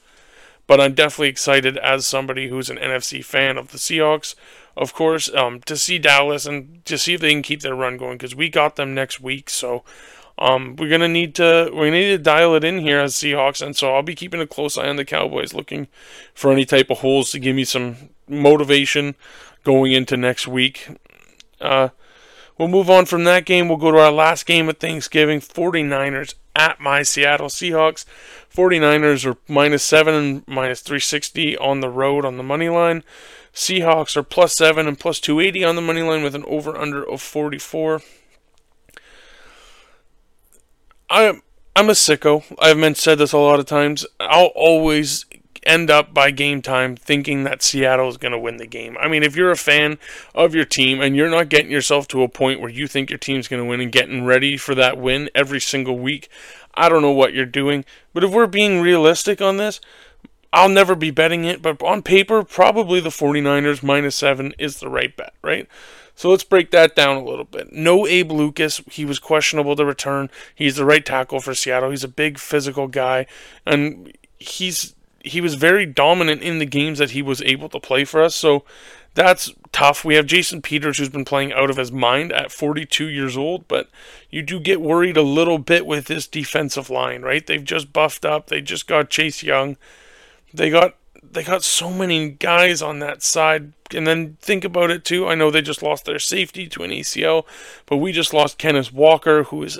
But 0.66 0.80
I'm 0.80 0.94
definitely 0.94 1.28
excited 1.28 1.76
as 1.78 2.06
somebody 2.06 2.48
who's 2.48 2.70
an 2.70 2.78
NFC 2.78 3.24
fan 3.24 3.58
of 3.58 3.72
the 3.72 3.78
Seahawks 3.78 4.34
of 4.76 4.94
course, 4.94 5.32
um, 5.34 5.60
to 5.62 5.76
see 5.76 5.98
Dallas 5.98 6.46
and 6.46 6.84
to 6.86 6.96
see 6.96 7.14
if 7.14 7.20
they 7.20 7.32
can 7.32 7.42
keep 7.42 7.60
their 7.60 7.74
run 7.74 7.96
going 7.96 8.16
because 8.16 8.34
we 8.34 8.48
got 8.48 8.76
them 8.76 8.94
next 8.94 9.20
week. 9.20 9.50
So 9.50 9.84
um, 10.38 10.76
we're 10.76 10.88
gonna 10.88 11.08
need 11.08 11.34
to 11.36 11.70
we 11.74 11.90
need 11.90 12.08
to 12.08 12.18
dial 12.18 12.54
it 12.54 12.64
in 12.64 12.78
here 12.78 12.98
as 12.98 13.14
Seahawks, 13.14 13.64
and 13.64 13.76
so 13.76 13.94
I'll 13.94 14.02
be 14.02 14.14
keeping 14.14 14.40
a 14.40 14.46
close 14.46 14.78
eye 14.78 14.88
on 14.88 14.96
the 14.96 15.04
Cowboys, 15.04 15.54
looking 15.54 15.88
for 16.34 16.50
any 16.50 16.64
type 16.64 16.90
of 16.90 16.98
holes 16.98 17.30
to 17.32 17.38
give 17.38 17.54
me 17.54 17.64
some 17.64 18.10
motivation 18.28 19.14
going 19.62 19.92
into 19.92 20.16
next 20.16 20.48
week. 20.48 20.88
Uh, 21.60 21.90
we'll 22.56 22.68
move 22.68 22.88
on 22.88 23.04
from 23.04 23.24
that 23.24 23.44
game. 23.44 23.68
We'll 23.68 23.76
go 23.76 23.92
to 23.92 23.98
our 23.98 24.12
last 24.12 24.46
game 24.46 24.68
of 24.68 24.78
Thanksgiving 24.78 25.40
49ers 25.40 26.34
at 26.54 26.80
my 26.80 27.02
Seattle 27.02 27.48
Seahawks. 27.48 28.04
49ers 28.54 29.24
are 29.24 29.38
minus 29.48 29.82
7 29.82 30.14
and 30.14 30.44
minus 30.46 30.80
360 30.80 31.56
on 31.56 31.80
the 31.80 31.88
road 31.88 32.24
on 32.24 32.36
the 32.36 32.42
money 32.42 32.68
line. 32.68 33.02
Seahawks 33.54 34.16
are 34.16 34.22
plus 34.22 34.54
7 34.54 34.86
and 34.86 34.98
plus 34.98 35.20
280 35.20 35.64
on 35.64 35.76
the 35.76 35.82
money 35.82 36.02
line 36.02 36.22
with 36.22 36.34
an 36.34 36.44
over 36.46 36.76
under 36.76 37.08
of 37.08 37.20
44. 37.20 38.00
I 41.10 41.40
I'm 41.74 41.88
a 41.88 41.92
sicko. 41.92 42.44
I've 42.58 42.96
said 42.96 43.18
this 43.18 43.32
a 43.32 43.38
lot 43.38 43.60
of 43.60 43.66
times. 43.66 44.04
I'll 44.20 44.52
always 44.54 45.24
end 45.64 45.90
up 45.90 46.12
by 46.12 46.30
game 46.30 46.62
time 46.62 46.96
thinking 46.96 47.44
that 47.44 47.62
Seattle 47.62 48.08
is 48.08 48.16
going 48.16 48.32
to 48.32 48.38
win 48.38 48.56
the 48.56 48.66
game. 48.66 48.96
I 49.00 49.08
mean, 49.08 49.22
if 49.22 49.36
you're 49.36 49.50
a 49.50 49.56
fan 49.56 49.98
of 50.34 50.54
your 50.54 50.64
team 50.64 51.00
and 51.00 51.16
you're 51.16 51.30
not 51.30 51.48
getting 51.48 51.70
yourself 51.70 52.08
to 52.08 52.22
a 52.22 52.28
point 52.28 52.60
where 52.60 52.70
you 52.70 52.86
think 52.86 53.10
your 53.10 53.18
team's 53.18 53.48
going 53.48 53.62
to 53.62 53.68
win 53.68 53.80
and 53.80 53.92
getting 53.92 54.24
ready 54.24 54.56
for 54.56 54.74
that 54.74 54.98
win 54.98 55.30
every 55.34 55.60
single 55.60 55.98
week, 55.98 56.28
I 56.74 56.88
don't 56.88 57.02
know 57.02 57.12
what 57.12 57.34
you're 57.34 57.46
doing. 57.46 57.84
But 58.12 58.24
if 58.24 58.30
we're 58.30 58.46
being 58.46 58.80
realistic 58.80 59.40
on 59.40 59.56
this, 59.56 59.80
I'll 60.52 60.68
never 60.68 60.94
be 60.94 61.10
betting 61.10 61.44
it, 61.44 61.62
but 61.62 61.82
on 61.82 62.02
paper, 62.02 62.42
probably 62.42 63.00
the 63.00 63.08
49ers 63.08 63.82
minus 63.82 64.16
seven 64.16 64.52
is 64.58 64.80
the 64.80 64.88
right 64.90 65.16
bet, 65.16 65.32
right? 65.42 65.66
So 66.14 66.28
let's 66.28 66.44
break 66.44 66.70
that 66.72 66.94
down 66.94 67.16
a 67.16 67.24
little 67.24 67.46
bit. 67.46 67.72
No 67.72 68.06
Abe 68.06 68.30
Lucas. 68.30 68.82
He 68.90 69.06
was 69.06 69.18
questionable 69.18 69.76
to 69.76 69.84
return. 69.84 70.28
He's 70.54 70.76
the 70.76 70.84
right 70.84 71.04
tackle 71.04 71.40
for 71.40 71.54
Seattle. 71.54 71.88
He's 71.88 72.04
a 72.04 72.08
big 72.08 72.38
physical 72.38 72.86
guy, 72.86 73.26
and 73.64 74.12
he's 74.38 74.94
he 75.24 75.40
was 75.40 75.54
very 75.54 75.86
dominant 75.86 76.42
in 76.42 76.58
the 76.58 76.66
games 76.66 76.98
that 76.98 77.10
he 77.10 77.22
was 77.22 77.42
able 77.42 77.68
to 77.70 77.80
play 77.80 78.04
for 78.04 78.22
us. 78.22 78.34
So 78.34 78.64
that's 79.14 79.52
tough. 79.72 80.04
We 80.04 80.14
have 80.14 80.26
Jason 80.26 80.62
Peters 80.62 80.98
who's 80.98 81.08
been 81.08 81.24
playing 81.24 81.52
out 81.52 81.70
of 81.70 81.76
his 81.76 81.92
mind 81.92 82.32
at 82.32 82.52
42 82.52 83.06
years 83.06 83.36
old, 83.36 83.68
but 83.68 83.88
you 84.30 84.42
do 84.42 84.58
get 84.58 84.80
worried 84.80 85.16
a 85.16 85.22
little 85.22 85.58
bit 85.58 85.86
with 85.86 86.06
this 86.06 86.26
defensive 86.26 86.90
line, 86.90 87.22
right? 87.22 87.46
They've 87.46 87.64
just 87.64 87.92
buffed 87.92 88.24
up. 88.24 88.46
They 88.46 88.60
just 88.60 88.86
got 88.86 89.10
Chase 89.10 89.42
Young. 89.42 89.76
They 90.52 90.70
got 90.70 90.96
they 91.22 91.44
got 91.44 91.62
so 91.62 91.90
many 91.90 92.30
guys 92.30 92.82
on 92.82 92.98
that 92.98 93.22
side. 93.22 93.72
And 93.94 94.06
then 94.06 94.36
think 94.40 94.64
about 94.64 94.90
it 94.90 95.04
too. 95.04 95.28
I 95.28 95.34
know 95.34 95.50
they 95.50 95.62
just 95.62 95.82
lost 95.82 96.04
their 96.04 96.18
safety 96.18 96.66
to 96.68 96.82
an 96.82 96.90
ACL, 96.90 97.44
but 97.86 97.98
we 97.98 98.12
just 98.12 98.34
lost 98.34 98.58
Kenneth 98.58 98.92
Walker, 98.92 99.44
who 99.44 99.62
is 99.62 99.78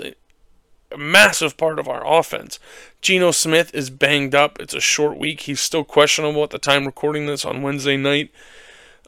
a 0.93 0.97
massive 0.97 1.57
part 1.57 1.79
of 1.79 1.87
our 1.87 2.05
offense. 2.05 2.59
Geno 3.01 3.31
Smith 3.31 3.73
is 3.73 3.89
banged 3.89 4.35
up. 4.35 4.59
It's 4.59 4.73
a 4.73 4.79
short 4.79 5.17
week. 5.17 5.41
He's 5.41 5.59
still 5.59 5.83
questionable 5.83 6.43
at 6.43 6.51
the 6.51 6.59
time 6.59 6.85
recording 6.85 7.25
this 7.25 7.43
on 7.43 7.61
Wednesday 7.61 7.97
night. 7.97 8.31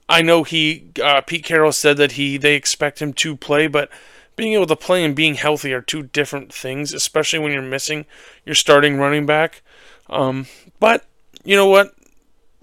I 0.07 0.21
know 0.21 0.43
he 0.43 0.91
uh, 1.01 1.21
Pete 1.21 1.45
Carroll 1.45 1.71
said 1.71 1.97
that 1.97 2.13
he 2.13 2.37
they 2.37 2.55
expect 2.55 3.01
him 3.01 3.13
to 3.13 3.35
play, 3.35 3.67
but 3.67 3.89
being 4.35 4.53
able 4.53 4.67
to 4.67 4.75
play 4.75 5.03
and 5.03 5.15
being 5.15 5.35
healthy 5.35 5.73
are 5.73 5.81
two 5.81 6.03
different 6.03 6.53
things, 6.53 6.93
especially 6.93 7.39
when 7.39 7.51
you're 7.51 7.61
missing 7.61 8.05
your 8.45 8.55
starting 8.55 8.97
running 8.97 9.25
back. 9.25 9.61
Um, 10.09 10.47
but 10.79 11.05
you 11.43 11.55
know 11.55 11.67
what? 11.67 11.95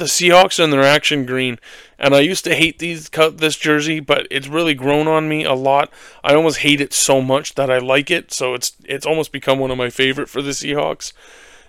The 0.03 0.09
Seahawks 0.09 0.59
and 0.59 0.73
their 0.73 0.83
action 0.83 1.25
green, 1.27 1.61
and 1.97 2.13
I 2.13 2.19
used 2.19 2.43
to 2.43 2.57
hate 2.57 2.81
these 2.81 3.09
cut 3.09 3.39
this 3.39 3.55
jersey, 3.55 4.01
but 4.01 4.27
it's 4.33 4.49
really 4.49 4.75
grown 4.75 5.07
on 5.07 5.29
me 5.29 5.45
a 5.45 5.55
lot. 5.55 5.93
I 6.25 6.35
almost 6.35 6.59
hate 6.59 6.81
it 6.81 6.93
so 6.93 7.23
much 7.23 7.55
that 7.55 7.71
I 7.71 7.79
like 7.79 8.11
it, 8.11 8.33
so 8.33 8.55
it's 8.55 8.73
it's 8.85 9.07
almost 9.07 9.31
become 9.31 9.61
one 9.61 9.71
of 9.71 9.79
my 9.79 9.91
favorite 9.91 10.29
for 10.29 10.43
the 10.43 10.51
Seahawks. 10.51 11.13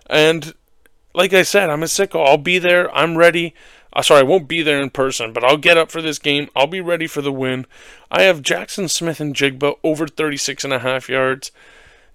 And 0.10 0.56
like 1.14 1.32
I 1.32 1.44
said, 1.44 1.70
I'm 1.70 1.84
a 1.84 1.86
sicko. 1.86 2.26
I'll 2.26 2.40
be 2.40 2.58
there. 2.58 2.92
I'm 2.96 3.20
ready. 3.20 3.54
Uh, 3.96 4.02
sorry, 4.02 4.22
I 4.22 4.24
won't 4.24 4.48
be 4.48 4.64
there 4.64 4.82
in 4.82 4.90
person, 4.90 5.32
but 5.32 5.44
I'll 5.44 5.56
get 5.56 5.78
up 5.78 5.92
for 5.92 6.02
this 6.02 6.18
game. 6.18 6.50
I'll 6.56 6.66
be 6.66 6.82
ready 6.82 7.06
for 7.06 7.22
the 7.22 7.32
win. 7.32 7.68
I 8.10 8.24
have 8.24 8.42
Jackson 8.42 8.88
Smith-Njigba 8.88 9.76
over 9.84 10.08
36 10.08 10.64
and 10.64 10.74
a 10.74 10.80
half 10.80 11.08
yards. 11.08 11.52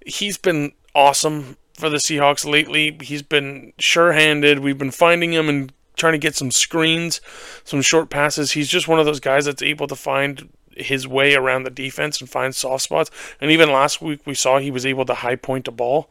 He's 0.04 0.36
been 0.36 0.72
awesome 0.96 1.58
for 1.74 1.88
the 1.88 1.98
Seahawks 1.98 2.44
lately. 2.44 2.98
He's 3.02 3.22
been 3.22 3.72
sure-handed. 3.78 4.58
We've 4.58 4.76
been 4.76 4.90
finding 4.90 5.32
him 5.32 5.48
and 5.48 5.72
trying 5.98 6.14
to 6.14 6.18
get 6.18 6.36
some 6.36 6.50
screens, 6.50 7.20
some 7.64 7.82
short 7.82 8.10
passes. 8.10 8.52
He's 8.52 8.68
just 8.68 8.88
one 8.88 9.00
of 9.00 9.06
those 9.06 9.20
guys 9.20 9.44
that's 9.44 9.62
able 9.62 9.86
to 9.88 9.96
find 9.96 10.48
his 10.76 11.06
way 11.06 11.34
around 11.34 11.64
the 11.64 11.70
defense 11.70 12.20
and 12.20 12.30
find 12.30 12.54
soft 12.54 12.84
spots. 12.84 13.10
And 13.40 13.50
even 13.50 13.72
last 13.72 14.00
week, 14.00 14.20
we 14.24 14.34
saw 14.34 14.58
he 14.58 14.70
was 14.70 14.86
able 14.86 15.04
to 15.06 15.14
high 15.14 15.36
point 15.36 15.68
a 15.68 15.72
ball. 15.72 16.10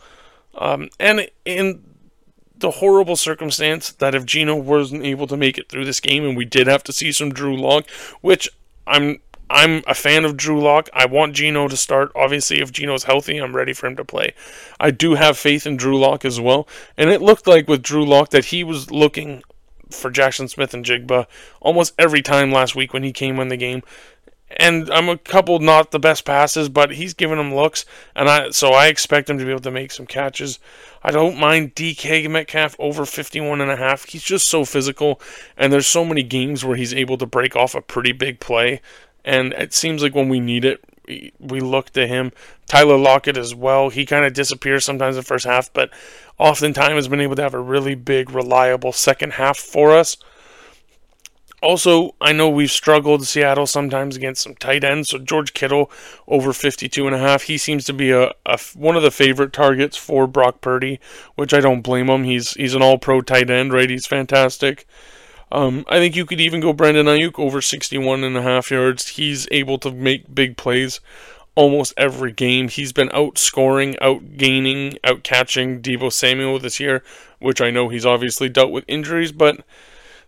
Um, 0.56 0.90
and 1.00 1.30
in 1.46 1.84
the 2.56 2.72
horrible 2.72 3.16
circumstance 3.16 3.92
that 3.94 4.16
if 4.16 4.26
Geno 4.26 4.56
wasn't 4.56 5.04
able 5.04 5.28
to 5.28 5.38
make 5.38 5.58
it 5.58 5.70
through 5.70 5.86
this 5.86 6.00
game 6.00 6.26
and 6.26 6.36
we 6.36 6.46
did 6.46 6.68
have 6.68 6.84
to 6.86 6.94
see 6.94 7.12
some 7.12 7.32
Drew 7.32 7.56
Lock, 7.56 7.90
which 8.22 8.50
I'm 8.86 9.20
I'm 9.50 9.82
a 9.88 9.94
fan 9.94 10.26
of 10.26 10.36
Drew 10.36 10.62
Lock. 10.62 10.90
I 10.92 11.06
want 11.06 11.34
Geno 11.34 11.70
to 11.70 11.78
start. 11.78 12.12
Obviously, 12.16 12.60
if 12.60 12.72
Geno's 12.72 13.06
healthy, 13.06 13.38
I'm 13.38 13.56
ready 13.56 13.72
for 13.72 13.88
him 13.88 13.96
to 13.96 14.04
play. 14.04 14.34
I 14.78 14.92
do 14.92 15.16
have 15.16 15.38
faith 15.38 15.66
in 15.66 15.78
Drew 15.78 15.98
Lock 15.98 16.26
as 16.26 16.42
well. 16.42 16.68
And 16.98 17.10
it 17.10 17.22
looked 17.22 17.48
like 17.48 17.68
with 17.68 17.82
Drew 17.82 18.06
Lock 18.06 18.32
that 18.32 18.46
he 18.46 18.64
was 18.66 18.92
looking 18.92 19.44
for 19.92 20.10
Jackson 20.10 20.48
Smith-Njigba 20.48 21.28
almost 21.62 21.94
every 21.98 22.22
time 22.22 22.52
last 22.52 22.76
week 22.76 22.94
when 22.94 23.04
he 23.04 23.14
came 23.14 23.40
in 23.40 23.48
the 23.48 23.58
game 23.58 23.84
and 24.56 24.90
I'm 24.90 25.10
a 25.10 25.18
couple 25.18 25.60
not 25.60 25.92
the 25.92 26.00
best 26.00 26.24
passes, 26.24 26.70
but 26.70 26.92
he's 26.92 27.14
giving 27.14 27.38
them 27.38 27.54
looks, 27.54 27.86
and 28.16 28.30
I 28.30 28.52
so 28.52 28.72
I 28.72 28.88
expect 28.88 29.30
him 29.30 29.38
to 29.38 29.46
be 29.46 29.52
able 29.52 29.62
to 29.62 29.72
make 29.72 29.92
some 29.92 30.06
catches. 30.06 30.60
I 31.04 31.12
don't 31.12 31.38
mind 31.38 31.76
DK 31.76 32.30
Metcalf 32.30 32.76
over 32.80 33.06
51 33.06 33.62
and 33.62 33.72
a 33.72 33.76
half. 33.76 34.06
He's 34.06 34.24
just 34.24 34.50
so 34.50 34.64
physical, 34.64 35.20
and 35.58 35.72
there's 35.72 35.88
so 35.88 36.06
many 36.06 36.24
games 36.24 36.64
where 36.64 36.78
he's 36.78 36.94
able 36.94 37.18
to 37.18 37.26
break 37.26 37.56
off 37.56 37.76
a 37.76 37.82
pretty 37.82 38.14
big 38.14 38.40
play, 38.40 38.82
and 39.26 39.54
it 39.54 39.74
seems 39.74 40.02
like 40.02 40.16
when 40.16 40.30
we 40.30 40.40
need 40.40 40.64
it, 40.64 40.84
we 41.40 41.60
look 41.60 41.92
to 41.92 42.08
him. 42.08 42.32
Tyler 42.68 42.98
Lockett 42.98 43.38
as 43.38 43.56
well. 43.56 43.90
He 43.90 44.06
kind 44.06 44.26
of 44.26 44.34
disappears 44.34 44.86
sometimes 44.86 45.16
in 45.16 45.22
the 45.22 45.26
first 45.26 45.46
half, 45.46 45.72
but 45.72 45.90
oftentimes 46.38 46.96
has 46.96 47.08
been 47.08 47.22
able 47.22 47.36
to 47.36 47.42
have 47.42 47.54
a 47.54 47.60
really 47.60 47.96
big, 47.96 48.32
reliable 48.32 48.92
second 48.92 49.34
half 49.34 49.58
for 49.58 49.96
us. 49.96 50.18
Also, 51.64 52.14
I 52.22 52.34
know 52.34 52.50
we've 52.50 52.70
struggled 52.70 53.26
Seattle 53.26 53.66
sometimes 53.66 54.16
against 54.16 54.44
some 54.44 54.54
tight 54.56 54.84
ends. 54.84 55.10
So 55.10 55.18
George 55.18 55.54
Kittle 55.54 55.90
over 56.28 56.54
52 56.54 57.08
and 57.08 57.16
a 57.16 57.20
half. 57.20 57.44
He 57.44 57.58
seems 57.58 57.84
to 57.86 57.94
be 57.94 58.12
a, 58.12 58.32
a 58.46 58.60
one 58.76 58.96
of 58.96 59.02
the 59.02 59.10
favorite 59.10 59.54
targets 59.54 59.98
for 59.98 60.28
Brock 60.28 60.62
Purdy, 60.62 61.00
which 61.36 61.54
I 61.54 61.60
don't 61.60 61.82
blame 61.82 62.10
him. 62.10 62.26
He's 62.26 62.54
he's 62.54 62.76
an 62.76 62.84
all-pro 62.84 63.22
tight 63.22 63.50
end, 63.50 63.74
right? 63.74 63.90
He's 63.90 64.06
fantastic. 64.06 64.86
Um, 65.52 65.86
I 65.88 66.00
think 66.00 66.16
you 66.16 66.26
could 66.26 66.42
even 66.42 66.60
go 66.60 66.74
Brandon 66.74 67.06
Aiyuk 67.06 67.40
over 67.40 67.62
61 67.62 68.24
and 68.24 68.36
a 68.36 68.42
half 68.42 68.70
yards. 68.70 69.10
He's 69.10 69.48
able 69.52 69.78
to 69.80 69.92
make 69.92 70.34
big 70.34 70.58
plays 70.58 71.00
almost 71.56 71.94
every 71.98 72.32
game. 72.32 72.68
He's 72.68 72.94
been 72.94 73.10
outscoring, 73.10 73.98
outgaining, 74.00 75.00
outcatching 75.02 75.82
Deebo 75.82 76.14
Samuel 76.14 76.60
this 76.60 76.80
year, 76.80 77.02
which 77.40 77.62
I 77.62 77.72
know 77.72 77.90
he's 77.90 78.06
obviously 78.06 78.50
dealt 78.50 78.72
with 78.72 78.86
injuries, 78.88 79.32
but 79.32 79.64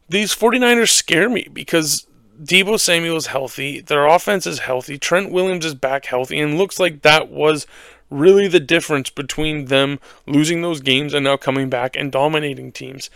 these 0.09 0.33
49ers 0.33 0.89
scare 0.89 1.29
me 1.29 1.47
because 1.53 2.07
Deebo 2.41 2.79
Samuel 2.79 3.17
is 3.17 3.27
healthy, 3.27 3.79
their 3.79 4.07
offense 4.07 4.47
is 4.47 4.59
healthy, 4.59 4.97
Trent 4.97 5.31
Williams 5.31 5.65
is 5.65 5.75
back 5.75 6.05
healthy, 6.05 6.39
and 6.39 6.57
looks 6.57 6.79
like 6.79 7.03
that 7.03 7.29
was 7.29 7.67
really 8.09 8.47
the 8.47 8.59
difference 8.59 9.11
between 9.11 9.65
them 9.65 9.99
losing 10.25 10.61
those 10.63 10.81
games 10.81 11.13
and 11.13 11.25
now 11.25 11.37
coming 11.37 11.69
back 11.69 11.95
and 11.95 12.11
dominating 12.11 12.71
teams. 12.71 13.09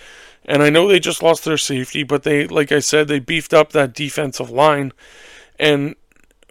And 0.46 0.62
I 0.62 0.70
know 0.70 0.88
they 0.88 1.00
just 1.00 1.24
lost 1.24 1.46
their 1.46 1.58
safety, 1.58 2.04
but 2.04 2.24
they, 2.24 2.48
like 2.48 2.72
I 2.72 2.80
said, 2.80 3.08
they 3.08 3.20
beefed 3.20 3.54
up 3.54 3.72
that 3.72 3.94
defensive 3.94 4.50
line. 4.50 4.92
And 5.60 5.96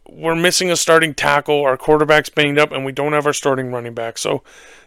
we're 0.09 0.35
missing 0.35 0.71
a 0.71 0.77
starting 0.77 1.15
tackle. 1.15 1.63
Our 1.63 1.77
quarterback's 1.77 2.29
banged 2.29 2.59
up, 2.59 2.73
and 2.73 2.85
we 2.85 2.93
don't 2.93 3.13
have 3.13 3.27
our 3.27 3.33
starting 3.33 3.73
running 3.73 3.95
back. 3.95 4.19
So 4.19 4.43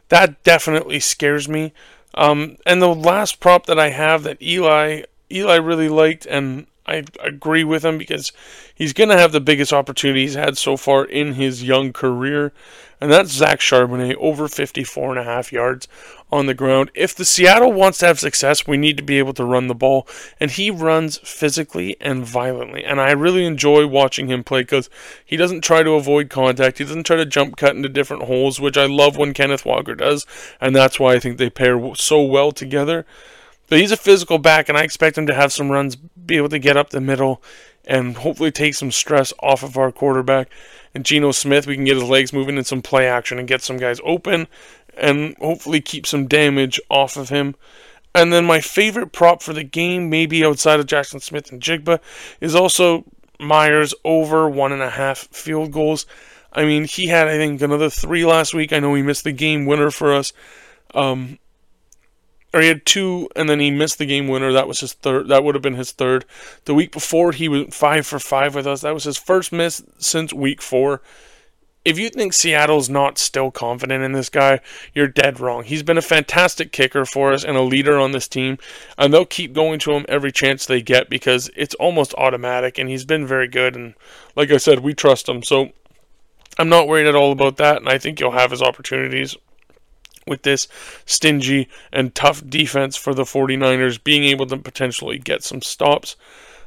that 0.10 0.44
definitely 0.44 1.00
scares 1.00 1.48
me. 1.48 1.74
Um, 2.14 2.58
and 2.66 2.82
the 2.82 2.94
last 2.94 3.40
prop 3.40 3.66
that 3.66 3.80
I 3.80 3.90
have 3.90 4.24
that 4.24 4.42
Eli 4.42 5.04
Eli 5.32 5.56
really 5.56 5.90
liked, 5.90 6.26
and 6.26 6.68
I 6.86 7.04
agree 7.22 7.64
with 7.64 7.84
him 7.84 7.98
because 7.98 8.32
he's 8.74 8.94
going 8.94 9.10
to 9.10 9.18
have 9.18 9.32
the 9.32 9.42
biggest 9.42 9.74
opportunity 9.74 10.22
he's 10.22 10.36
had 10.36 10.58
so 10.58 10.78
far 10.78 11.04
in 11.04 11.34
his 11.34 11.64
young 11.64 11.92
career, 11.92 12.54
and 13.02 13.12
that's 13.12 13.32
Zach 13.32 13.60
Charbonnet 13.60 14.16
over 14.16 14.48
54 14.48 15.12
and 15.12 15.20
a 15.20 15.24
half 15.24 15.52
yards 15.52 15.88
on 16.36 16.46
the 16.46 16.54
ground. 16.54 16.92
If 16.94 17.16
the 17.16 17.26
Seattle 17.26 17.72
wants 17.72 18.00
to 18.00 18.08
have 18.08 18.20
success, 18.20 18.68
we 18.68 18.78
need 18.78 18.98
to 18.98 19.04
be 19.04 19.18
able 19.18 19.34
to 19.34 19.46
run 19.46 19.68
the 19.68 19.74
ball, 19.74 20.08
and 20.40 20.52
he 20.52 20.70
runs 20.70 21.18
physically 21.20 21.96
and 22.00 22.26
violently, 22.26 22.84
and 22.84 23.00
I 23.00 23.12
really 23.12 23.46
enjoy 23.46 23.88
watching 23.88 24.28
him 24.28 24.44
play 24.44 24.62
because 24.62 24.90
he 25.26 25.38
doesn't 25.38 25.64
try 25.64 25.82
to 25.82 25.92
avoid 25.92 26.30
contact, 26.30 26.78
he 26.78 26.84
doesn't 26.84 27.06
try 27.06 27.16
to 27.16 27.26
jump 27.26 27.58
cut 27.58 27.76
into 27.76 27.90
different 27.90 28.24
holes, 28.24 28.60
which 28.60 28.78
I 28.78 28.86
love 28.86 29.18
when 29.18 29.34
Kenneth 29.34 29.66
Walker 29.66 29.96
does, 29.96 30.26
and 30.60 30.76
that's 30.76 31.00
why 31.00 31.14
I 31.14 31.20
think 31.20 31.38
they 31.38 31.50
pair 31.50 31.96
so 31.96 32.22
well 32.22 32.52
together. 32.52 33.06
But 33.68 33.80
he's 33.80 33.92
a 33.92 33.98
physical 33.98 34.38
back, 34.38 34.70
and 34.70 34.78
I 34.78 34.84
expect 34.84 35.18
him 35.18 35.26
to 35.28 35.34
have 35.34 35.52
some 35.52 35.72
runs, 35.72 35.96
be 35.96 36.38
able 36.38 36.50
to 36.50 36.60
get 36.60 36.78
up 36.78 36.90
the 36.90 37.02
middle, 37.02 37.42
and 37.88 38.18
hopefully 38.18 38.52
take 38.52 38.76
some 38.76 38.92
stress 38.92 39.34
off 39.40 39.64
of 39.64 39.78
our 39.78 39.92
quarterback. 39.92 40.50
And 40.94 41.06
Geno 41.06 41.32
Smith, 41.32 41.68
we 41.68 41.76
can 41.76 41.86
get 41.86 41.98
his 41.98 42.10
legs 42.10 42.32
moving 42.32 42.58
in 42.58 42.64
some 42.64 42.82
play 42.82 43.08
action 43.08 43.38
and 43.38 43.48
get 43.48 43.62
some 43.62 43.78
guys 43.78 44.00
open, 44.04 44.48
and 44.98 45.36
hopefully 45.38 45.82
keep 45.82 46.06
some 46.06 46.28
damage 46.28 46.80
off 46.90 47.18
of 47.18 47.30
him. 47.30 47.56
And 48.14 48.32
then 48.32 48.46
my 48.46 48.62
favorite 48.62 49.12
prop 49.12 49.42
for 49.44 49.54
the 49.54 49.64
game, 49.64 50.10
maybe 50.10 50.46
outside 50.46 50.80
of 50.80 50.86
Jackson 50.86 51.20
Smith-Njigba, 51.20 52.00
is 52.40 52.56
also 52.56 53.04
Myers 53.40 53.94
over 54.06 54.50
one 54.50 54.72
and 54.72 54.82
a 54.82 54.92
half 54.92 55.28
field 55.28 55.72
goals. 55.72 56.06
I 56.54 56.64
mean, 56.64 56.86
he 56.86 57.08
had 57.08 57.28
I 57.28 57.38
think 57.38 57.62
another 57.62 57.90
three 57.90 58.26
last 58.26 58.54
week. 58.54 58.72
I 58.72 58.80
know 58.80 58.94
he 58.94 59.02
missed 59.02 59.26
the 59.26 59.34
game 59.34 59.66
winner 59.66 59.92
for 59.92 60.14
us. 60.14 60.32
Um, 60.94 61.40
or 62.54 62.62
he 62.62 62.70
had 62.70 62.86
two, 62.86 63.28
and 63.36 63.50
then 63.50 63.60
he 63.60 63.70
missed 63.70 63.98
the 63.98 64.06
game 64.06 64.30
winner. 64.30 64.54
That 64.54 64.70
was 64.70 64.80
his 64.80 64.94
third. 64.94 65.28
That 65.28 65.44
would 65.44 65.56
have 65.56 65.62
been 65.62 65.76
his 65.76 65.92
third. 65.92 66.24
The 66.64 66.74
week 66.74 66.94
before, 66.94 67.34
he 67.34 67.50
went 67.50 67.74
five 67.74 68.08
for 68.08 68.18
five 68.18 68.56
with 68.56 68.66
us. 68.66 68.80
That 68.80 68.94
was 68.94 69.04
his 69.04 69.18
first 69.18 69.52
miss 69.52 69.84
since 69.98 70.32
week 70.32 70.62
four. 70.62 71.02
If 71.86 72.00
you 72.00 72.10
think 72.10 72.34
Seattle's 72.34 72.90
not 72.90 73.20
still 73.20 73.52
confident 73.52 74.04
in 74.04 74.14
this 74.14 74.30
guy, 74.30 74.60
you're 74.96 75.08
dead 75.08 75.40
wrong. 75.40 75.64
He's 75.64 75.84
been 75.84 76.00
a 76.00 76.02
fantastic 76.02 76.72
kicker 76.72 77.06
for 77.06 77.32
us 77.32 77.44
and 77.44 77.56
a 77.56 77.62
leader 77.62 78.00
on 78.00 78.12
this 78.12 78.28
team, 78.28 78.58
and 78.98 79.14
they'll 79.14 79.24
keep 79.24 79.54
going 79.54 79.78
to 79.82 79.92
him 79.92 80.04
every 80.10 80.32
chance 80.32 80.66
they 80.66 80.82
get 80.82 81.10
because 81.10 81.52
it's 81.56 81.76
almost 81.76 82.16
automatic, 82.16 82.80
and 82.80 82.90
he's 82.90 83.06
been 83.06 83.28
very 83.28 83.48
good. 83.48 83.76
And 83.76 83.94
like 84.36 84.50
I 84.50 84.58
said, 84.58 84.80
we 84.80 84.96
trust 84.96 85.30
him. 85.30 85.44
So 85.44 85.70
I'm 86.58 86.70
not 86.70 86.88
worried 86.88 87.08
at 87.08 87.16
all 87.16 87.32
about 87.32 87.58
that, 87.58 87.78
and 87.78 87.88
I 87.88 88.00
think 88.00 88.18
he'll 88.18 88.32
have 88.32 88.50
his 88.50 88.64
opportunities 88.64 89.38
with 90.26 90.42
this 90.42 90.68
stingy 91.06 91.70
and 91.94 92.16
tough 92.16 92.44
defense 92.50 92.96
for 92.96 93.14
the 93.14 93.24
49ers 93.24 94.04
being 94.04 94.24
able 94.24 94.48
to 94.48 94.58
potentially 94.58 95.20
get 95.20 95.44
some 95.44 95.62
stops. 95.62 96.16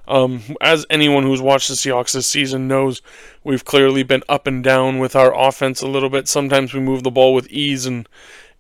Um, 0.09 0.43
as 0.61 0.87
anyone 0.91 1.23
who's 1.23 1.41
watched 1.43 1.69
the 1.69 1.75
Seahawks 1.75 2.12
this 2.12 2.27
season 2.27 2.67
knows, 2.67 3.03
we've 3.45 3.65
clearly 3.65 4.03
been 4.03 4.25
up 4.29 4.47
and 4.47 4.65
down 4.65 4.99
with 4.99 5.15
our 5.15 5.38
offense 5.38 5.83
a 5.83 5.87
little 5.87 6.09
bit. 6.09 6.27
Sometimes 6.27 6.75
we 6.75 6.81
move 6.81 7.05
the 7.05 7.11
ball 7.11 7.35
with 7.35 7.47
ease, 7.49 7.87
and 7.87 8.09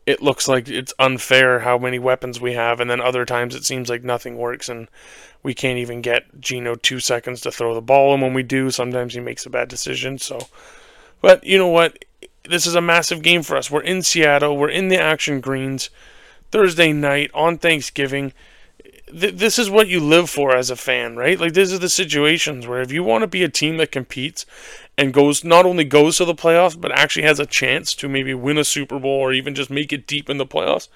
it 0.06 0.22
looks 0.22 0.46
like 0.46 0.68
it's 0.68 0.94
unfair 0.98 1.60
how 1.60 1.78
many 1.78 1.98
weapons 1.98 2.40
we 2.40 2.52
have, 2.52 2.78
and 2.80 2.90
then 2.90 3.00
other 3.00 3.24
times 3.24 3.54
it 3.54 3.64
seems 3.64 3.88
like 3.88 4.04
nothing 4.04 4.36
works 4.36 4.68
and 4.68 4.88
we 5.42 5.54
can't 5.54 5.78
even 5.78 6.02
get 6.02 6.40
Geno 6.40 6.74
two 6.74 7.00
seconds 7.00 7.40
to 7.42 7.50
throw 7.50 7.74
the 7.74 7.80
ball, 7.80 8.12
and 8.12 8.22
when 8.22 8.34
we 8.34 8.42
do, 8.42 8.70
sometimes 8.70 9.14
he 9.14 9.20
makes 9.20 9.46
a 9.46 9.50
bad 9.50 9.68
decision. 9.68 10.18
So, 10.18 10.48
but 11.20 11.44
you 11.44 11.58
know 11.58 11.68
what? 11.68 12.04
This 12.48 12.66
is 12.66 12.74
a 12.74 12.80
massive 12.80 13.22
game 13.22 13.42
for 13.42 13.56
us. 13.56 13.70
We're 13.70 13.82
in 13.82 14.02
Seattle. 14.02 14.56
We're 14.56 14.70
in 14.70 14.88
the 14.88 15.00
Action 15.00 15.40
Greens 15.40 15.90
Thursday 16.50 16.92
night 16.92 17.30
on 17.34 17.58
Thanksgiving. 17.58 18.32
Th- 19.10 19.34
this 19.34 19.58
is 19.58 19.70
what 19.70 19.88
you 19.88 20.00
live 20.00 20.28
for 20.30 20.54
as 20.54 20.70
a 20.70 20.76
fan, 20.76 21.16
right? 21.16 21.38
Like 21.38 21.54
these 21.54 21.72
are 21.72 21.78
the 21.78 21.88
situations 21.88 22.66
where 22.66 22.80
if 22.80 22.92
you 22.92 23.02
want 23.02 23.22
to 23.22 23.28
be 23.28 23.42
a 23.42 23.48
team 23.48 23.76
that 23.78 23.92
competes 23.92 24.46
and 24.96 25.14
goes 25.14 25.44
not 25.44 25.66
only 25.66 25.84
goes 25.84 26.18
to 26.18 26.24
the 26.24 26.34
playoffs 26.34 26.78
but 26.80 26.92
actually 26.92 27.22
has 27.22 27.40
a 27.40 27.46
chance 27.46 27.94
to 27.94 28.08
maybe 28.08 28.34
win 28.34 28.58
a 28.58 28.64
Super 28.64 28.98
Bowl 28.98 29.20
or 29.20 29.32
even 29.32 29.54
just 29.54 29.70
make 29.70 29.92
it 29.92 30.06
deep 30.06 30.28
in 30.28 30.38
the 30.38 30.46
playoffs, 30.46 30.88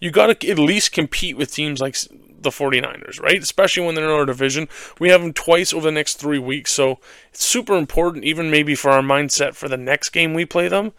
you 0.00 0.10
got 0.10 0.40
to 0.40 0.48
at 0.48 0.58
least 0.58 0.92
compete 0.92 1.36
with 1.36 1.52
teams 1.52 1.80
like 1.80 1.96
the 2.40 2.50
49ers, 2.50 3.20
right? 3.20 3.42
Especially 3.42 3.84
when 3.84 3.94
they're 3.94 4.04
in 4.04 4.10
our 4.10 4.26
division. 4.26 4.68
We 4.98 5.08
have 5.10 5.22
them 5.22 5.32
twice 5.32 5.72
over 5.72 5.86
the 5.86 5.92
next 5.92 6.14
three 6.14 6.38
weeks, 6.38 6.72
so 6.72 6.98
it's 7.30 7.44
super 7.44 7.76
important, 7.76 8.24
even 8.24 8.50
maybe 8.50 8.74
for 8.74 8.90
our 8.90 9.02
mindset 9.02 9.54
for 9.54 9.68
the 9.68 9.76
next 9.76 10.10
game 10.10 10.34
we 10.34 10.44
play 10.44 10.68
them, 10.68 10.92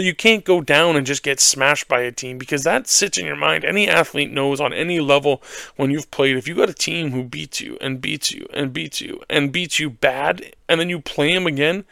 you 0.00 0.14
can't 0.14 0.44
go 0.44 0.60
down 0.60 0.96
and 0.96 1.06
just 1.06 1.22
get 1.22 1.40
smashed 1.40 1.88
by 1.88 2.00
a 2.00 2.12
team 2.12 2.38
because 2.38 2.64
that 2.64 2.88
sits 2.88 3.18
in 3.18 3.26
your 3.26 3.36
mind. 3.36 3.64
Any 3.64 3.88
athlete 3.88 4.30
knows 4.30 4.60
on 4.60 4.72
any 4.72 5.00
level 5.00 5.42
when 5.76 5.90
you've 5.90 6.10
played, 6.10 6.36
if 6.36 6.48
you 6.48 6.54
got 6.54 6.70
a 6.70 6.74
team 6.74 7.12
who 7.12 7.22
beats 7.22 7.60
you 7.60 7.78
and 7.80 8.00
beats 8.00 8.32
you 8.32 8.46
and 8.52 8.72
beats 8.72 9.00
you 9.00 9.22
and 9.30 9.52
beats 9.52 9.78
you 9.78 9.90
bad, 9.90 10.54
and 10.68 10.80
then 10.80 10.88
you 10.88 11.00
play 11.00 11.32
them 11.32 11.46
again. 11.46 11.84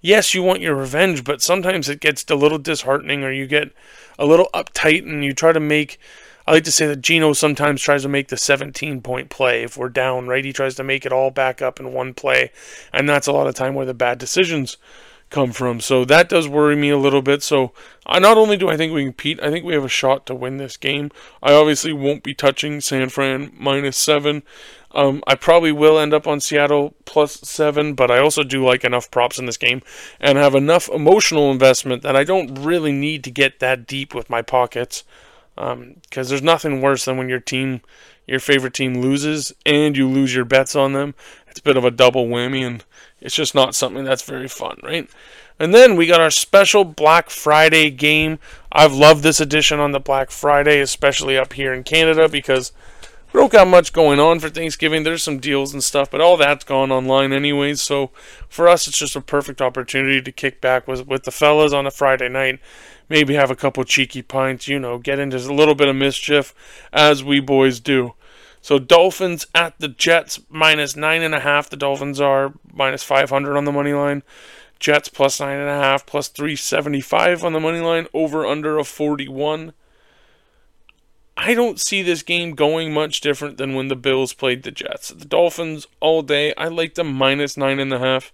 Yes, 0.00 0.32
you 0.32 0.42
want 0.42 0.60
your 0.60 0.76
revenge, 0.76 1.24
but 1.24 1.42
sometimes 1.42 1.88
it 1.88 2.00
gets 2.00 2.24
a 2.30 2.36
little 2.36 2.58
disheartening 2.58 3.24
or 3.24 3.32
you 3.32 3.46
get 3.46 3.72
a 4.18 4.26
little 4.26 4.48
uptight 4.54 5.02
and 5.02 5.24
you 5.24 5.32
try 5.32 5.52
to 5.52 5.60
make 5.60 5.98
I 6.48 6.52
like 6.52 6.64
to 6.64 6.72
say 6.72 6.86
that 6.86 7.02
Geno 7.02 7.34
sometimes 7.34 7.82
tries 7.82 8.04
to 8.04 8.08
make 8.08 8.28
the 8.28 8.38
17 8.38 9.02
point 9.02 9.28
play 9.28 9.64
if 9.64 9.76
we're 9.76 9.90
down, 9.90 10.28
right? 10.28 10.42
He 10.42 10.54
tries 10.54 10.76
to 10.76 10.82
make 10.82 11.04
it 11.04 11.12
all 11.12 11.30
back 11.30 11.60
up 11.60 11.78
in 11.78 11.92
one 11.92 12.14
play, 12.14 12.52
and 12.90 13.06
that's 13.06 13.26
a 13.26 13.32
lot 13.32 13.46
of 13.46 13.54
time 13.54 13.74
where 13.74 13.84
the 13.84 13.92
bad 13.92 14.16
decisions 14.16 14.78
come 15.30 15.52
from. 15.52 15.80
So 15.80 16.04
that 16.04 16.28
does 16.28 16.48
worry 16.48 16.76
me 16.76 16.90
a 16.90 16.98
little 16.98 17.22
bit. 17.22 17.42
So 17.42 17.72
I 18.06 18.18
not 18.18 18.38
only 18.38 18.56
do 18.56 18.68
I 18.68 18.76
think 18.76 18.92
we 18.92 19.04
compete, 19.04 19.40
I 19.42 19.50
think 19.50 19.64
we 19.64 19.74
have 19.74 19.84
a 19.84 19.88
shot 19.88 20.26
to 20.26 20.34
win 20.34 20.56
this 20.56 20.76
game. 20.76 21.10
I 21.42 21.52
obviously 21.52 21.92
won't 21.92 22.22
be 22.22 22.34
touching 22.34 22.80
San 22.80 23.08
Fran 23.08 23.52
minus 23.56 23.96
seven. 23.96 24.42
Um, 24.92 25.22
I 25.26 25.34
probably 25.34 25.70
will 25.70 25.98
end 25.98 26.14
up 26.14 26.26
on 26.26 26.40
Seattle 26.40 26.94
plus 27.04 27.40
seven, 27.40 27.94
but 27.94 28.10
I 28.10 28.18
also 28.18 28.42
do 28.42 28.64
like 28.64 28.84
enough 28.84 29.10
props 29.10 29.38
in 29.38 29.44
this 29.44 29.58
game 29.58 29.82
and 30.18 30.38
have 30.38 30.54
enough 30.54 30.88
emotional 30.88 31.50
investment 31.50 32.02
that 32.02 32.16
I 32.16 32.24
don't 32.24 32.54
really 32.54 32.92
need 32.92 33.22
to 33.24 33.30
get 33.30 33.60
that 33.60 33.86
deep 33.86 34.14
with 34.14 34.30
my 34.30 34.40
pockets 34.40 35.04
because 35.54 35.72
um, 35.72 35.96
there's 36.12 36.42
nothing 36.42 36.80
worse 36.80 37.04
than 37.04 37.18
when 37.18 37.28
your 37.28 37.40
team, 37.40 37.82
your 38.26 38.40
favorite 38.40 38.74
team, 38.74 39.02
loses 39.02 39.52
and 39.66 39.96
you 39.96 40.08
lose 40.08 40.34
your 40.34 40.44
bets 40.44 40.74
on 40.74 40.94
them. 40.94 41.14
It's 41.48 41.60
a 41.60 41.64
bit 41.64 41.76
of 41.76 41.84
a 41.84 41.90
double 41.90 42.26
whammy, 42.26 42.64
and 42.64 42.84
it's 43.20 43.34
just 43.34 43.54
not 43.54 43.74
something 43.74 44.04
that's 44.04 44.22
very 44.22 44.48
fun, 44.48 44.78
right? 44.82 45.08
And 45.58 45.74
then 45.74 45.96
we 45.96 46.06
got 46.06 46.20
our 46.20 46.30
special 46.30 46.84
Black 46.84 47.30
Friday 47.30 47.90
game. 47.90 48.38
I've 48.70 48.92
loved 48.92 49.22
this 49.22 49.40
edition 49.40 49.80
on 49.80 49.92
the 49.92 50.00
Black 50.00 50.30
Friday, 50.30 50.80
especially 50.80 51.36
up 51.36 51.54
here 51.54 51.72
in 51.72 51.82
Canada, 51.82 52.28
because 52.28 52.72
we 53.32 53.40
don't 53.40 53.52
got 53.52 53.66
much 53.66 53.92
going 53.92 54.20
on 54.20 54.38
for 54.38 54.48
Thanksgiving. 54.48 55.02
There's 55.02 55.22
some 55.22 55.38
deals 55.38 55.72
and 55.72 55.82
stuff, 55.82 56.10
but 56.10 56.20
all 56.20 56.36
that's 56.36 56.64
gone 56.64 56.92
online 56.92 57.32
anyways. 57.32 57.82
So 57.82 58.10
for 58.48 58.68
us, 58.68 58.86
it's 58.86 58.98
just 58.98 59.16
a 59.16 59.20
perfect 59.20 59.60
opportunity 59.60 60.22
to 60.22 60.32
kick 60.32 60.60
back 60.60 60.86
with 60.86 61.06
with 61.08 61.24
the 61.24 61.32
fellas 61.32 61.72
on 61.72 61.86
a 61.86 61.90
Friday 61.90 62.28
night 62.28 62.60
maybe 63.08 63.34
have 63.34 63.50
a 63.50 63.56
couple 63.56 63.84
cheeky 63.84 64.22
pints, 64.22 64.68
you 64.68 64.78
know, 64.78 64.98
get 64.98 65.18
into 65.18 65.36
a 65.36 65.54
little 65.54 65.74
bit 65.74 65.88
of 65.88 65.96
mischief 65.96 66.54
as 66.92 67.24
we 67.24 67.40
boys 67.40 67.80
do. 67.80 68.14
So 68.60 68.78
Dolphins 68.78 69.46
at 69.54 69.78
the 69.78 69.88
Jets 69.88 70.40
minus 70.48 70.96
nine 70.96 71.22
and 71.22 71.34
a 71.34 71.40
half. 71.40 71.70
The 71.70 71.76
Dolphins 71.76 72.20
are 72.20 72.52
minus 72.72 73.02
five 73.02 73.30
hundred 73.30 73.56
on 73.56 73.64
the 73.64 73.72
money 73.72 73.92
line. 73.92 74.22
Jets 74.78 75.08
plus 75.08 75.40
nine 75.40 75.58
and 75.58 75.68
a 75.68 75.74
half, 75.74 76.06
plus 76.06 76.28
three 76.28 76.56
seventy 76.56 77.00
five 77.00 77.44
on 77.44 77.52
the 77.52 77.60
money 77.60 77.80
line. 77.80 78.06
Over 78.12 78.46
under 78.46 78.78
a 78.78 78.84
forty 78.84 79.28
one. 79.28 79.72
I 81.36 81.54
don't 81.54 81.80
see 81.80 82.02
this 82.02 82.22
game 82.22 82.56
going 82.56 82.92
much 82.92 83.20
different 83.20 83.58
than 83.58 83.74
when 83.74 83.86
the 83.86 83.96
Bills 83.96 84.32
played 84.32 84.64
the 84.64 84.72
Jets. 84.72 85.10
The 85.10 85.24
Dolphins 85.24 85.86
all 86.00 86.22
day. 86.22 86.52
I 86.56 86.66
like 86.66 86.94
them 86.94 87.12
minus 87.12 87.56
nine 87.56 87.78
and 87.78 87.92
a 87.92 88.00
half. 88.00 88.32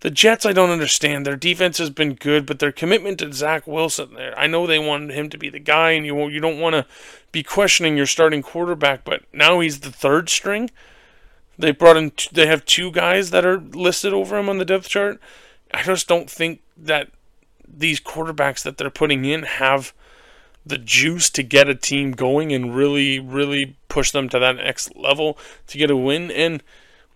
The 0.00 0.10
Jets, 0.10 0.44
I 0.44 0.52
don't 0.52 0.70
understand. 0.70 1.24
Their 1.24 1.36
defense 1.36 1.78
has 1.78 1.90
been 1.90 2.14
good, 2.14 2.44
but 2.44 2.58
their 2.58 2.72
commitment 2.72 3.18
to 3.20 3.32
Zach 3.32 3.66
Wilson 3.66 4.14
there. 4.14 4.38
I 4.38 4.46
know 4.46 4.66
they 4.66 4.78
wanted 4.78 5.12
him 5.12 5.30
to 5.30 5.38
be 5.38 5.48
the 5.48 5.58
guy, 5.58 5.92
and 5.92 6.04
you 6.04 6.28
you 6.28 6.40
don't 6.40 6.60
want 6.60 6.74
to 6.74 6.86
be 7.32 7.42
questioning 7.42 7.96
your 7.96 8.06
starting 8.06 8.42
quarterback, 8.42 9.04
but 9.04 9.22
now 9.32 9.60
he's 9.60 9.80
the 9.80 9.90
third 9.90 10.28
string. 10.28 10.70
They 11.58 11.70
brought 11.70 11.96
in. 11.96 12.12
They 12.30 12.46
have 12.46 12.66
two 12.66 12.90
guys 12.90 13.30
that 13.30 13.46
are 13.46 13.58
listed 13.58 14.12
over 14.12 14.36
him 14.36 14.48
on 14.48 14.58
the 14.58 14.64
depth 14.66 14.88
chart. 14.88 15.18
I 15.72 15.82
just 15.82 16.06
don't 16.06 16.30
think 16.30 16.60
that 16.76 17.10
these 17.66 18.00
quarterbacks 18.00 18.62
that 18.62 18.76
they're 18.76 18.90
putting 18.90 19.24
in 19.24 19.42
have 19.42 19.92
the 20.64 20.78
juice 20.78 21.30
to 21.30 21.42
get 21.42 21.68
a 21.68 21.74
team 21.74 22.12
going 22.12 22.52
and 22.52 22.74
really, 22.74 23.20
really 23.20 23.76
push 23.88 24.10
them 24.10 24.28
to 24.28 24.38
that 24.38 24.56
next 24.56 24.94
level 24.96 25.38
to 25.68 25.78
get 25.78 25.90
a 25.90 25.96
win. 25.96 26.30
And 26.30 26.62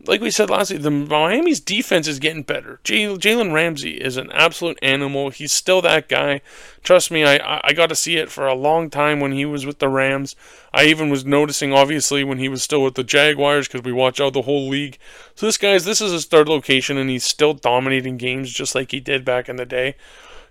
like 0.06 0.20
we 0.20 0.30
said 0.30 0.50
last 0.50 0.70
week, 0.70 0.82
the 0.82 0.90
Miami's 0.90 1.60
defense 1.60 2.08
is 2.08 2.18
getting 2.18 2.42
better. 2.42 2.80
Jalen 2.84 3.52
Ramsey 3.52 4.00
is 4.00 4.16
an 4.16 4.30
absolute 4.32 4.78
animal. 4.82 5.30
He's 5.30 5.52
still 5.52 5.82
that 5.82 6.08
guy. 6.08 6.40
Trust 6.82 7.10
me, 7.10 7.24
I 7.24 7.60
I 7.62 7.72
got 7.72 7.88
to 7.90 7.94
see 7.94 8.16
it 8.16 8.30
for 8.30 8.46
a 8.46 8.54
long 8.54 8.88
time 8.88 9.20
when 9.20 9.32
he 9.32 9.44
was 9.44 9.66
with 9.66 9.78
the 9.78 9.88
Rams. 9.88 10.36
I 10.72 10.84
even 10.84 11.10
was 11.10 11.24
noticing, 11.24 11.72
obviously, 11.72 12.24
when 12.24 12.38
he 12.38 12.48
was 12.48 12.62
still 12.62 12.82
with 12.82 12.94
the 12.94 13.04
Jaguars 13.04 13.68
because 13.68 13.82
we 13.82 13.92
watch 13.92 14.20
out 14.20 14.32
the 14.32 14.42
whole 14.42 14.68
league. 14.68 14.98
So 15.34 15.46
this 15.46 15.58
guy's 15.58 15.84
this 15.84 16.00
is 16.00 16.12
his 16.12 16.24
third 16.24 16.48
location, 16.48 16.96
and 16.96 17.10
he's 17.10 17.24
still 17.24 17.52
dominating 17.52 18.16
games 18.16 18.52
just 18.52 18.74
like 18.74 18.92
he 18.92 19.00
did 19.00 19.24
back 19.24 19.48
in 19.48 19.56
the 19.56 19.66
day. 19.66 19.96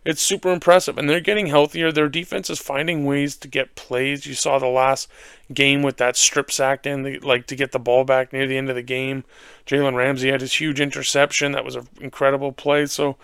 It's 0.06 0.22
super 0.22 0.52
impressive, 0.52 0.98
and 0.98 1.10
they're 1.10 1.20
getting 1.20 1.48
healthier. 1.48 1.92
Their 1.92 2.08
defense 2.08 2.50
is 2.50 2.60
finding 2.60 3.06
ways 3.06 3.36
to 3.38 3.48
get 3.48 3.76
plays. 3.76 4.26
You 4.26 4.34
saw 4.34 4.58
the 4.58 4.68
last 4.68 5.10
game 5.54 5.82
with 5.84 5.98
that 5.98 6.16
strip 6.16 6.52
sack 6.52 6.86
and 6.86 7.22
like 7.24 7.48
to 7.48 7.56
get 7.56 7.74
the 7.74 7.80
ball 7.80 8.06
back 8.06 8.32
near 8.32 8.48
the 8.48 8.58
end 8.58 8.70
of 8.70 8.76
the 8.76 8.82
game. 8.82 9.26
Jalen 9.68 9.96
Ramsey 9.96 10.32
had 10.32 10.42
his 10.42 10.54
huge 10.54 10.80
interception. 10.80 11.52
That 11.52 11.66
was 11.66 11.76
an 11.76 11.88
incredible 12.00 12.52
play. 12.54 12.86
So 12.86 13.18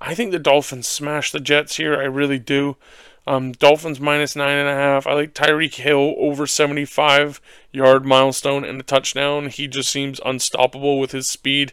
I 0.00 0.14
think 0.14 0.32
the 0.32 0.38
Dolphins 0.38 0.88
smash 0.88 1.30
the 1.30 1.40
Jets 1.40 1.76
here. 1.76 1.96
I 1.96 2.04
really 2.04 2.38
do. 2.38 2.76
Um, 3.26 3.52
Dolphins 3.52 3.98
minus 3.98 4.36
nine 4.36 4.58
and 4.58 4.68
a 4.68 4.74
half. 4.74 5.06
I 5.06 5.14
like 5.14 5.34
Tyreek 5.34 5.74
Hill 5.74 6.14
over 6.18 6.46
75 6.46 7.40
yard 7.72 8.04
milestone 8.04 8.64
and 8.64 8.80
a 8.80 8.84
touchdown. 8.84 9.48
He 9.48 9.66
just 9.66 9.90
seems 9.90 10.20
unstoppable 10.24 11.00
with 11.00 11.12
his 11.12 11.28
speed. 11.28 11.72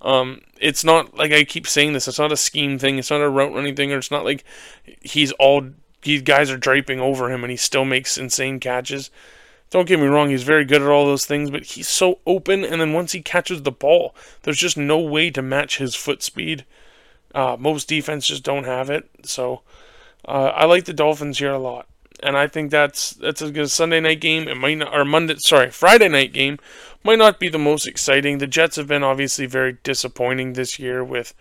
Um, 0.00 0.42
it's 0.60 0.84
not 0.84 1.16
like 1.16 1.32
I 1.32 1.44
keep 1.44 1.66
saying 1.66 1.92
this. 1.92 2.08
It's 2.08 2.18
not 2.18 2.32
a 2.32 2.36
scheme 2.36 2.78
thing. 2.78 2.98
It's 2.98 3.10
not 3.10 3.20
a 3.20 3.28
route 3.28 3.52
running 3.52 3.76
thing. 3.76 3.92
Or 3.92 3.98
it's 3.98 4.10
not 4.10 4.24
like 4.24 4.44
he's 5.00 5.32
all 5.32 5.70
these 6.02 6.22
guys 6.22 6.50
are 6.50 6.56
draping 6.56 7.00
over 7.00 7.30
him 7.30 7.42
and 7.42 7.50
he 7.50 7.56
still 7.56 7.84
makes 7.84 8.16
insane 8.18 8.60
catches. 8.60 9.10
Don't 9.70 9.88
get 9.88 10.00
me 10.00 10.06
wrong. 10.06 10.30
He's 10.30 10.44
very 10.44 10.64
good 10.64 10.80
at 10.80 10.88
all 10.88 11.04
those 11.04 11.26
things, 11.26 11.50
but 11.50 11.64
he's 11.64 11.88
so 11.88 12.20
open. 12.26 12.64
And 12.64 12.80
then 12.80 12.92
once 12.92 13.12
he 13.12 13.20
catches 13.20 13.62
the 13.62 13.72
ball, 13.72 14.14
there's 14.42 14.56
just 14.56 14.76
no 14.76 14.98
way 14.98 15.30
to 15.30 15.42
match 15.42 15.78
his 15.78 15.94
foot 15.94 16.22
speed. 16.22 16.64
Uh, 17.34 17.56
most 17.58 17.88
defense 17.88 18.26
just 18.26 18.44
don't 18.44 18.64
have 18.64 18.88
it. 18.88 19.10
So 19.24 19.60
uh, 20.24 20.52
I 20.54 20.64
like 20.64 20.86
the 20.86 20.94
Dolphins 20.94 21.38
here 21.38 21.52
a 21.52 21.58
lot 21.58 21.86
and 22.22 22.36
I 22.36 22.46
think 22.46 22.70
that's 22.70 23.10
that's 23.10 23.42
a 23.42 23.50
good 23.50 23.70
Sunday 23.70 24.00
night 24.00 24.20
game. 24.20 24.48
It 24.48 24.56
might 24.56 24.78
not, 24.78 24.94
or 24.94 25.04
Monday, 25.04 25.36
sorry, 25.38 25.70
Friday 25.70 26.08
night 26.08 26.32
game 26.32 26.58
might 27.04 27.18
not 27.18 27.38
be 27.38 27.48
the 27.48 27.58
most 27.58 27.86
exciting. 27.86 28.38
The 28.38 28.46
Jets 28.46 28.76
have 28.76 28.88
been 28.88 29.02
obviously 29.02 29.46
very 29.46 29.78
disappointing 29.82 30.52
this 30.52 30.78
year 30.78 31.04
with 31.04 31.34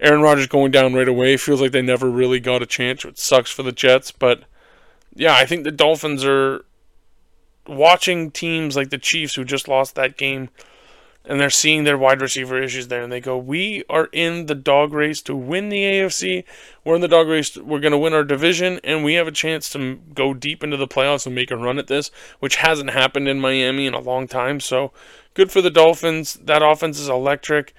Aaron 0.00 0.22
Rodgers 0.22 0.46
going 0.46 0.70
down 0.70 0.94
right 0.94 1.08
away. 1.08 1.34
It 1.34 1.40
feels 1.40 1.60
like 1.60 1.72
they 1.72 1.82
never 1.82 2.08
really 2.08 2.40
got 2.40 2.62
a 2.62 2.66
chance, 2.66 3.04
which 3.04 3.18
sucks 3.18 3.50
for 3.50 3.62
the 3.62 3.72
Jets. 3.72 4.10
But 4.10 4.44
yeah, 5.14 5.34
I 5.34 5.46
think 5.46 5.64
the 5.64 5.72
Dolphins 5.72 6.24
are 6.24 6.64
watching 7.66 8.30
teams 8.30 8.76
like 8.76 8.90
the 8.90 8.98
Chiefs 8.98 9.34
who 9.34 9.44
just 9.44 9.68
lost 9.68 9.94
that 9.94 10.16
game 10.16 10.48
and 11.26 11.40
they're 11.40 11.50
seeing 11.50 11.84
their 11.84 11.96
wide 11.96 12.20
receiver 12.20 12.60
issues 12.60 12.88
there, 12.88 13.02
and 13.02 13.10
they 13.10 13.20
go, 13.20 13.36
"We 13.36 13.82
are 13.88 14.08
in 14.12 14.46
the 14.46 14.54
dog 14.54 14.92
race 14.92 15.22
to 15.22 15.34
win 15.34 15.68
the 15.68 15.84
AFC. 15.84 16.44
We're 16.84 16.96
in 16.96 17.00
the 17.00 17.08
dog 17.08 17.28
race. 17.28 17.56
We're 17.56 17.80
going 17.80 17.92
to 17.92 17.98
win 17.98 18.12
our 18.12 18.24
division, 18.24 18.80
and 18.84 19.04
we 19.04 19.14
have 19.14 19.26
a 19.26 19.32
chance 19.32 19.70
to 19.70 19.96
go 20.14 20.34
deep 20.34 20.62
into 20.62 20.76
the 20.76 20.88
playoffs 20.88 21.26
and 21.26 21.34
make 21.34 21.50
a 21.50 21.56
run 21.56 21.78
at 21.78 21.86
this, 21.86 22.10
which 22.40 22.56
hasn't 22.56 22.90
happened 22.90 23.28
in 23.28 23.40
Miami 23.40 23.86
in 23.86 23.94
a 23.94 24.00
long 24.00 24.28
time. 24.28 24.60
So, 24.60 24.92
good 25.32 25.50
for 25.50 25.62
the 25.62 25.70
Dolphins. 25.70 26.34
That 26.34 26.62
offense 26.62 26.98
is 26.98 27.08
electric. 27.08 27.74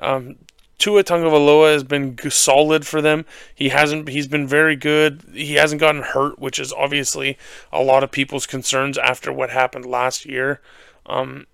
Um, 0.00 0.36
Tua 0.78 1.02
Tagovailoa 1.02 1.72
has 1.72 1.82
been 1.82 2.16
solid 2.30 2.86
for 2.86 3.02
them. 3.02 3.24
He 3.52 3.70
hasn't. 3.70 4.08
He's 4.08 4.28
been 4.28 4.46
very 4.46 4.76
good. 4.76 5.22
He 5.32 5.54
hasn't 5.54 5.80
gotten 5.80 6.02
hurt, 6.02 6.38
which 6.38 6.60
is 6.60 6.72
obviously 6.72 7.36
a 7.72 7.82
lot 7.82 8.04
of 8.04 8.12
people's 8.12 8.46
concerns 8.46 8.96
after 8.96 9.32
what 9.32 9.50
happened 9.50 9.86
last 9.86 10.24
year. 10.24 10.60
Um, 11.06 11.46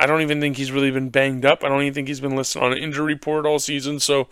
I 0.00 0.06
don't 0.06 0.22
even 0.22 0.40
think 0.40 0.56
he's 0.56 0.72
really 0.72 0.90
been 0.90 1.10
banged 1.10 1.44
up. 1.44 1.62
I 1.62 1.68
don't 1.68 1.82
even 1.82 1.92
think 1.92 2.08
he's 2.08 2.20
been 2.20 2.34
listed 2.34 2.62
on 2.62 2.72
an 2.72 2.78
injury 2.78 3.12
report 3.12 3.44
all 3.44 3.58
season. 3.58 4.00
So 4.00 4.28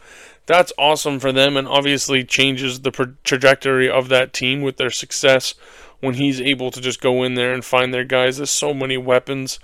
that's 0.47 0.73
awesome 0.79 1.21
for 1.21 1.31
them 1.31 1.59
and 1.59 1.69
obviously 1.69 2.25
changes 2.25 2.81
the 2.81 2.91
pro- 2.91 3.15
trajectory 3.23 3.89
of 3.89 4.09
that 4.09 4.33
team 4.33 4.63
with 4.63 4.79
their 4.79 4.91
success 4.91 5.55
when 6.01 6.15
he's 6.15 6.41
able 6.41 6.71
to 6.71 6.81
just 6.81 7.03
go 7.03 7.23
in 7.23 7.35
there 7.35 7.53
and 7.53 7.65
find 7.65 7.93
their 7.93 8.05
guys. 8.05 8.39
There's 8.39 8.49
so 8.49 8.73
many 8.73 8.97
weapons. 8.97 9.61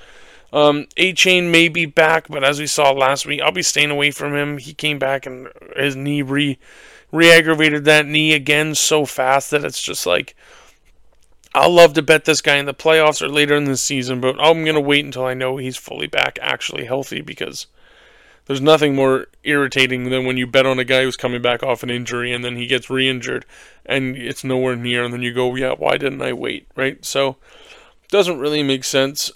Um, 0.53 0.87
Achane 0.99 1.51
may 1.51 1.69
be 1.69 1.87
back, 1.87 2.29
but 2.29 2.45
as 2.45 2.61
we 2.61 2.67
saw 2.67 2.93
last 2.93 3.25
week, 3.25 3.41
I'll 3.41 3.51
be 3.51 3.63
staying 3.63 3.91
away 3.91 4.11
from 4.11 4.35
him. 4.35 4.59
He 4.59 4.75
came 4.75 4.99
back 4.99 5.25
and 5.25 5.49
his 5.75 5.97
knee 5.97 6.23
re 6.23 6.59
re-aggravated 7.13 7.85
that 7.85 8.07
knee 8.07 8.35
again 8.35 8.75
so 8.75 9.07
fast 9.07 9.53
that 9.53 9.65
it's 9.65 9.81
just 9.81 10.05
like 10.05 10.35
I'll 11.55 11.71
love 11.71 11.95
to 11.95 12.03
bet 12.03 12.25
this 12.25 12.41
guy 12.41 12.57
in 12.57 12.67
the 12.67 12.75
playoffs 12.75 13.23
or 13.23 13.29
later 13.29 13.55
in 13.55 13.65
the 13.65 13.77
season, 13.77 14.21
but 14.21 14.37
I'm 14.41 14.65
going 14.65 14.75
to 14.75 14.81
wait 14.81 15.05
until 15.05 15.25
I 15.25 15.35
know 15.35 15.57
he's 15.57 15.77
fully 15.77 16.09
back, 16.09 16.39
actually 16.43 16.85
healthy, 16.85 17.21
because 17.21 17.69
there's 18.47 18.61
nothing 18.61 18.97
more 18.97 19.29
irritating 19.45 20.11
than 20.11 20.27
when 20.27 20.37
you 20.37 20.49
bet 20.49 20.67
on 20.67 20.81
a 20.81 20.85
guy 20.85 21.05
who's 21.05 21.17
coming 21.17 21.41
back 21.41 21.63
off 21.63 21.85
an 21.85 21.91
injury 21.91 22.33
and 22.33 22.45
then 22.45 22.57
he 22.57 22.67
gets 22.67 22.91
re 22.91 23.09
injured 23.09 23.47
and 23.87 24.17
it's 24.17 24.43
nowhere 24.43 24.75
near, 24.75 25.05
and 25.05 25.15
then 25.15 25.23
you 25.23 25.33
go, 25.33 25.55
yeah, 25.55 25.75
why 25.75 25.97
didn't 25.97 26.23
I 26.23 26.33
wait, 26.33 26.67
right? 26.75 27.05
So, 27.05 27.37
doesn't 28.09 28.41
really 28.41 28.63
make 28.63 28.85
sense. 28.85 29.31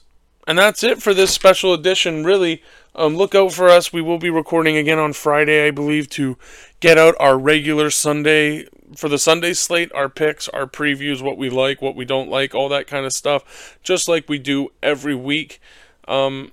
And 0.46 0.58
that's 0.58 0.82
it 0.82 1.02
for 1.02 1.12
this 1.12 1.30
special 1.30 1.74
edition, 1.74 2.24
really. 2.24 2.62
Um, 2.94 3.16
look 3.16 3.34
out 3.34 3.52
for 3.52 3.68
us. 3.68 3.92
We 3.92 4.00
will 4.00 4.18
be 4.18 4.30
recording 4.30 4.76
again 4.76 4.98
on 4.98 5.12
Friday, 5.12 5.66
I 5.66 5.70
believe, 5.70 6.08
to 6.10 6.38
get 6.80 6.96
out 6.98 7.14
our 7.20 7.38
regular 7.38 7.90
Sunday 7.90 8.66
for 8.96 9.08
the 9.08 9.18
Sunday 9.18 9.52
slate, 9.52 9.92
our 9.94 10.08
picks, 10.08 10.48
our 10.48 10.66
previews, 10.66 11.22
what 11.22 11.36
we 11.36 11.50
like, 11.50 11.82
what 11.82 11.96
we 11.96 12.04
don't 12.04 12.30
like, 12.30 12.54
all 12.54 12.68
that 12.68 12.86
kind 12.86 13.06
of 13.06 13.12
stuff, 13.12 13.78
just 13.82 14.08
like 14.08 14.28
we 14.28 14.38
do 14.38 14.68
every 14.82 15.14
week. 15.14 15.60
Um, 16.06 16.52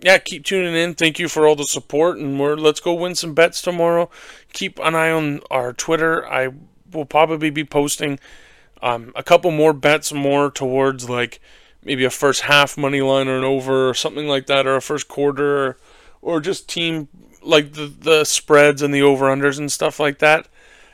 yeah, 0.00 0.18
keep 0.18 0.44
tuning 0.44 0.74
in. 0.74 0.94
Thank 0.94 1.18
you 1.18 1.28
for 1.28 1.46
all 1.46 1.56
the 1.56 1.64
support, 1.64 2.18
and 2.18 2.38
we're 2.38 2.56
let's 2.56 2.80
go 2.80 2.94
win 2.94 3.14
some 3.14 3.34
bets 3.34 3.62
tomorrow. 3.62 4.10
Keep 4.52 4.78
an 4.80 4.94
eye 4.94 5.10
on 5.10 5.40
our 5.50 5.72
Twitter. 5.72 6.26
I 6.28 6.50
will 6.92 7.06
probably 7.06 7.50
be 7.50 7.64
posting 7.64 8.18
um, 8.82 9.12
a 9.16 9.22
couple 9.22 9.50
more 9.50 9.72
bets, 9.72 10.12
more 10.12 10.50
towards 10.50 11.08
like 11.08 11.40
maybe 11.82 12.04
a 12.04 12.10
first 12.10 12.42
half 12.42 12.76
money 12.76 13.00
line 13.00 13.28
or 13.28 13.38
an 13.38 13.44
over 13.44 13.88
or 13.88 13.94
something 13.94 14.26
like 14.26 14.46
that, 14.46 14.66
or 14.66 14.76
a 14.76 14.82
first 14.82 15.08
quarter, 15.08 15.66
or, 15.66 15.76
or 16.20 16.40
just 16.40 16.68
team 16.68 17.08
like 17.42 17.72
the 17.72 17.86
the 17.86 18.24
spreads 18.24 18.82
and 18.82 18.92
the 18.92 19.02
over 19.02 19.26
unders 19.26 19.58
and 19.58 19.72
stuff 19.72 19.98
like 19.98 20.18
that 20.18 20.46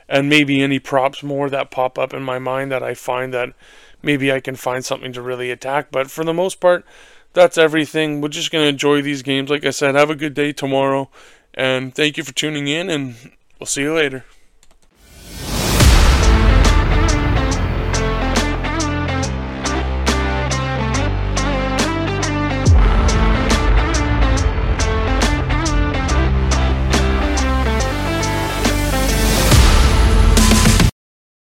and 0.07 0.29
maybe 0.29 0.61
any 0.61 0.79
props 0.79 1.23
more 1.23 1.49
that 1.49 1.71
pop 1.71 1.97
up 1.97 2.13
in 2.13 2.23
my 2.23 2.39
mind 2.39 2.71
that 2.71 2.83
I 2.83 2.93
find 2.93 3.33
that 3.33 3.53
maybe 4.01 4.31
I 4.31 4.39
can 4.39 4.55
find 4.55 4.83
something 4.83 5.13
to 5.13 5.21
really 5.21 5.49
attack. 5.51 5.91
But 5.91 6.11
for 6.11 6.23
the 6.23 6.33
most 6.33 6.59
part, 6.59 6.85
that's 7.33 7.57
everything. 7.57 8.21
We're 8.21 8.29
just 8.29 8.51
going 8.51 8.63
to 8.63 8.69
enjoy 8.69 9.01
these 9.01 9.21
games. 9.21 9.49
Like 9.49 9.65
I 9.65 9.71
said, 9.71 9.95
have 9.95 10.09
a 10.09 10.15
good 10.15 10.33
day 10.33 10.53
tomorrow. 10.53 11.09
And 11.53 11.93
thank 11.93 12.17
you 12.17 12.23
for 12.23 12.33
tuning 12.33 12.67
in, 12.67 12.89
and 12.89 13.15
we'll 13.59 13.67
see 13.67 13.83
you 13.83 13.93
later. 13.93 14.25